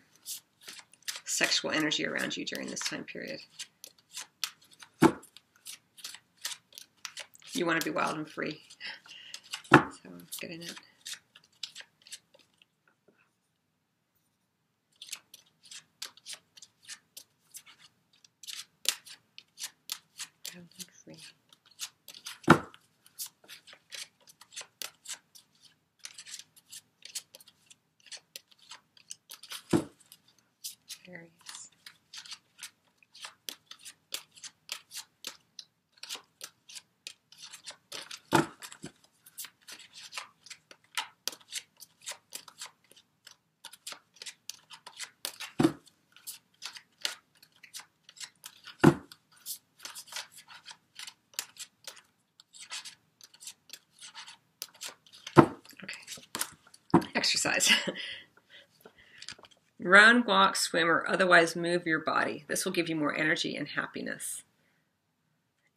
sexual 1.26 1.70
energy 1.70 2.06
around 2.06 2.35
you 2.35 2.46
during 2.46 2.66
this 2.66 2.80
time 2.80 3.04
period. 3.04 3.40
You 7.52 7.66
want 7.66 7.78
to 7.78 7.85
be 7.85 7.94
wild 7.94 8.16
and 8.16 8.26
free. 8.26 8.62
So, 9.70 9.80
getting 10.40 10.62
it. 10.62 10.72
Wild 20.54 20.66
and 20.78 20.87
free. 21.04 21.18
Aries. 31.12 31.30
Okay. 55.83 57.20
Exercise. 57.44 57.76
Run, 59.81 60.24
walk, 60.26 60.57
swim, 60.57 60.90
or 60.90 61.09
otherwise 61.09 61.57
move 61.57 61.87
your 61.87 62.00
body. 62.00 62.44
This 62.48 62.64
will 62.64 62.72
give 62.72 62.88
you 62.88 62.96
more 62.96 63.16
energy 63.16 63.57
and 63.57 63.66
happiness. 63.66 64.42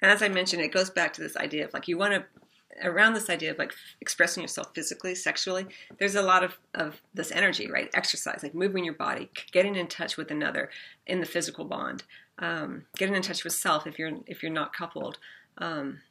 And 0.01 0.11
as 0.11 0.21
I 0.21 0.27
mentioned, 0.27 0.61
it 0.61 0.73
goes 0.73 0.89
back 0.89 1.13
to 1.13 1.21
this 1.21 1.37
idea 1.37 1.63
of 1.63 1.73
like 1.73 1.87
you 1.87 1.97
want 1.97 2.13
to, 2.13 2.25
around 2.85 3.13
this 3.13 3.29
idea 3.29 3.51
of 3.51 3.57
like 3.57 3.71
expressing 4.01 4.41
yourself 4.41 4.71
physically, 4.75 5.15
sexually, 5.15 5.65
there's 5.99 6.15
a 6.15 6.21
lot 6.21 6.43
of, 6.43 6.57
of 6.73 7.01
this 7.13 7.31
energy, 7.31 7.71
right? 7.71 7.89
Exercise, 7.93 8.41
like 8.43 8.53
moving 8.53 8.83
your 8.83 8.95
body, 8.95 9.29
getting 9.53 9.75
in 9.75 9.87
touch 9.87 10.17
with 10.17 10.31
another 10.31 10.69
in 11.07 11.21
the 11.21 11.25
physical 11.25 11.63
bond, 11.63 12.03
um, 12.39 12.83
getting 12.97 13.15
in 13.15 13.21
touch 13.21 13.45
with 13.45 13.53
self 13.53 13.87
if 13.87 13.97
you're 13.97 14.11
if 14.27 14.43
you're 14.43 14.51
not 14.51 14.73
coupled. 14.73 15.17
Um, 15.59 16.01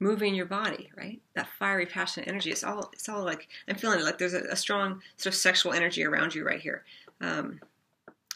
moving 0.00 0.34
your 0.34 0.46
body, 0.46 0.90
right? 0.96 1.20
That 1.34 1.48
fiery, 1.58 1.86
passionate 1.86 2.28
energy. 2.28 2.50
It's 2.50 2.64
all, 2.64 2.90
it's 2.92 3.08
all 3.08 3.24
like 3.24 3.48
I'm 3.68 3.76
feeling 3.76 4.00
it. 4.00 4.04
like 4.04 4.18
there's 4.18 4.34
a, 4.34 4.42
a 4.50 4.56
strong 4.56 5.02
sort 5.16 5.34
of 5.34 5.40
sexual 5.40 5.72
energy 5.72 6.04
around 6.04 6.34
you 6.34 6.44
right 6.44 6.60
here. 6.60 6.84
Um, 7.20 7.60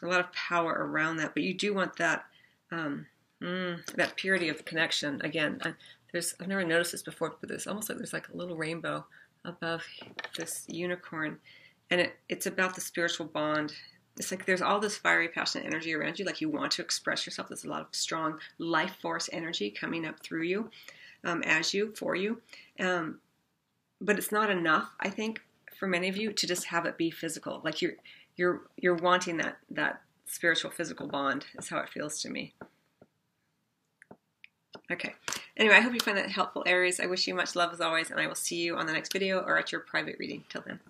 a 0.03 0.07
lot 0.07 0.20
of 0.20 0.33
power 0.33 0.72
around 0.72 1.18
that, 1.18 1.35
but 1.35 1.44
you 1.44 1.55
do 1.55 1.72
want 1.75 1.96
that, 1.96 2.25
um, 2.72 3.07
mm, 3.40 3.85
that 3.94 4.16
purity 4.16 4.48
of 4.48 4.64
connection. 4.64 5.20
Again, 5.22 5.61
I, 5.64 5.75
there's 6.11 6.35
I've 6.40 6.48
never 6.48 6.64
noticed 6.64 6.92
this 6.92 7.03
before, 7.03 7.35
but 7.40 7.48
there's 7.48 7.66
almost 7.66 7.88
like 7.88 7.98
there's 7.98 8.12
like 8.12 8.29
a 8.29 8.37
little 8.37 8.57
rainbow 8.57 9.07
above 9.44 9.85
this 10.37 10.64
unicorn, 10.68 11.38
and 11.90 12.01
it, 12.01 12.16
it's 12.29 12.46
about 12.46 12.75
the 12.75 12.81
spiritual 12.81 13.27
bond. 13.27 13.72
It's 14.18 14.31
like 14.31 14.44
there's 14.44 14.61
all 14.61 14.79
this 14.79 14.96
fiery, 14.98 15.29
passionate 15.29 15.66
energy 15.66 15.94
around 15.94 16.18
you, 16.18 16.27
like 16.27 16.40
you 16.40 16.51
want 16.51 16.72
to 16.72 16.83
express 16.83 17.25
yourself. 17.25 17.48
There's 17.48 17.64
a 17.64 17.70
lot 17.70 17.81
of 17.81 17.87
strong 17.92 18.38
life 18.59 18.96
force 19.01 19.31
energy 19.33 19.70
coming 19.70 20.05
up 20.05 20.20
through 20.20 20.42
you 20.42 20.68
um, 21.25 21.43
as 21.43 21.73
you, 21.75 21.95
for 21.97 22.15
you. 22.15 22.41
Um, 22.81 23.21
but 24.01 24.19
it's 24.19 24.33
not 24.33 24.51
enough, 24.51 24.91
I 25.01 25.09
think, 25.09 25.43
for 25.79 25.87
many 25.87 26.09
of 26.09 26.17
you 26.17 26.33
to 26.33 26.47
just 26.47 26.67
have 26.67 26.87
it 26.87 26.99
be 26.99 27.11
physical. 27.11 27.61
Like 27.65 27.81
you're 27.81 27.95
you're 28.37 28.63
you're 28.77 28.95
wanting 28.95 29.37
that 29.39 29.59
that 29.71 30.01
spiritual 30.27 30.71
physical 30.71 31.07
bond 31.07 31.47
is 31.59 31.69
how 31.69 31.79
it 31.79 31.89
feels 31.89 32.21
to 32.23 32.31
me. 32.31 32.55
Okay. 34.91 35.15
Anyway, 35.57 35.75
I 35.75 35.81
hope 35.81 35.95
you 35.95 36.01
find 36.01 36.17
that 36.17 36.31
helpful, 36.31 36.65
Aries. 36.67 36.99
I 36.99 37.07
wish 37.07 37.27
you 37.27 37.35
much 37.35 37.55
love 37.55 37.73
as 37.73 37.81
always, 37.81 38.11
and 38.11 38.19
I 38.19 38.27
will 38.27 38.35
see 38.35 38.57
you 38.57 38.77
on 38.77 38.87
the 38.87 38.93
next 38.93 39.13
video 39.13 39.41
or 39.41 39.59
at 39.59 39.71
your 39.71 39.81
private 39.81 40.17
reading. 40.19 40.45
Till 40.49 40.63
then. 40.67 40.81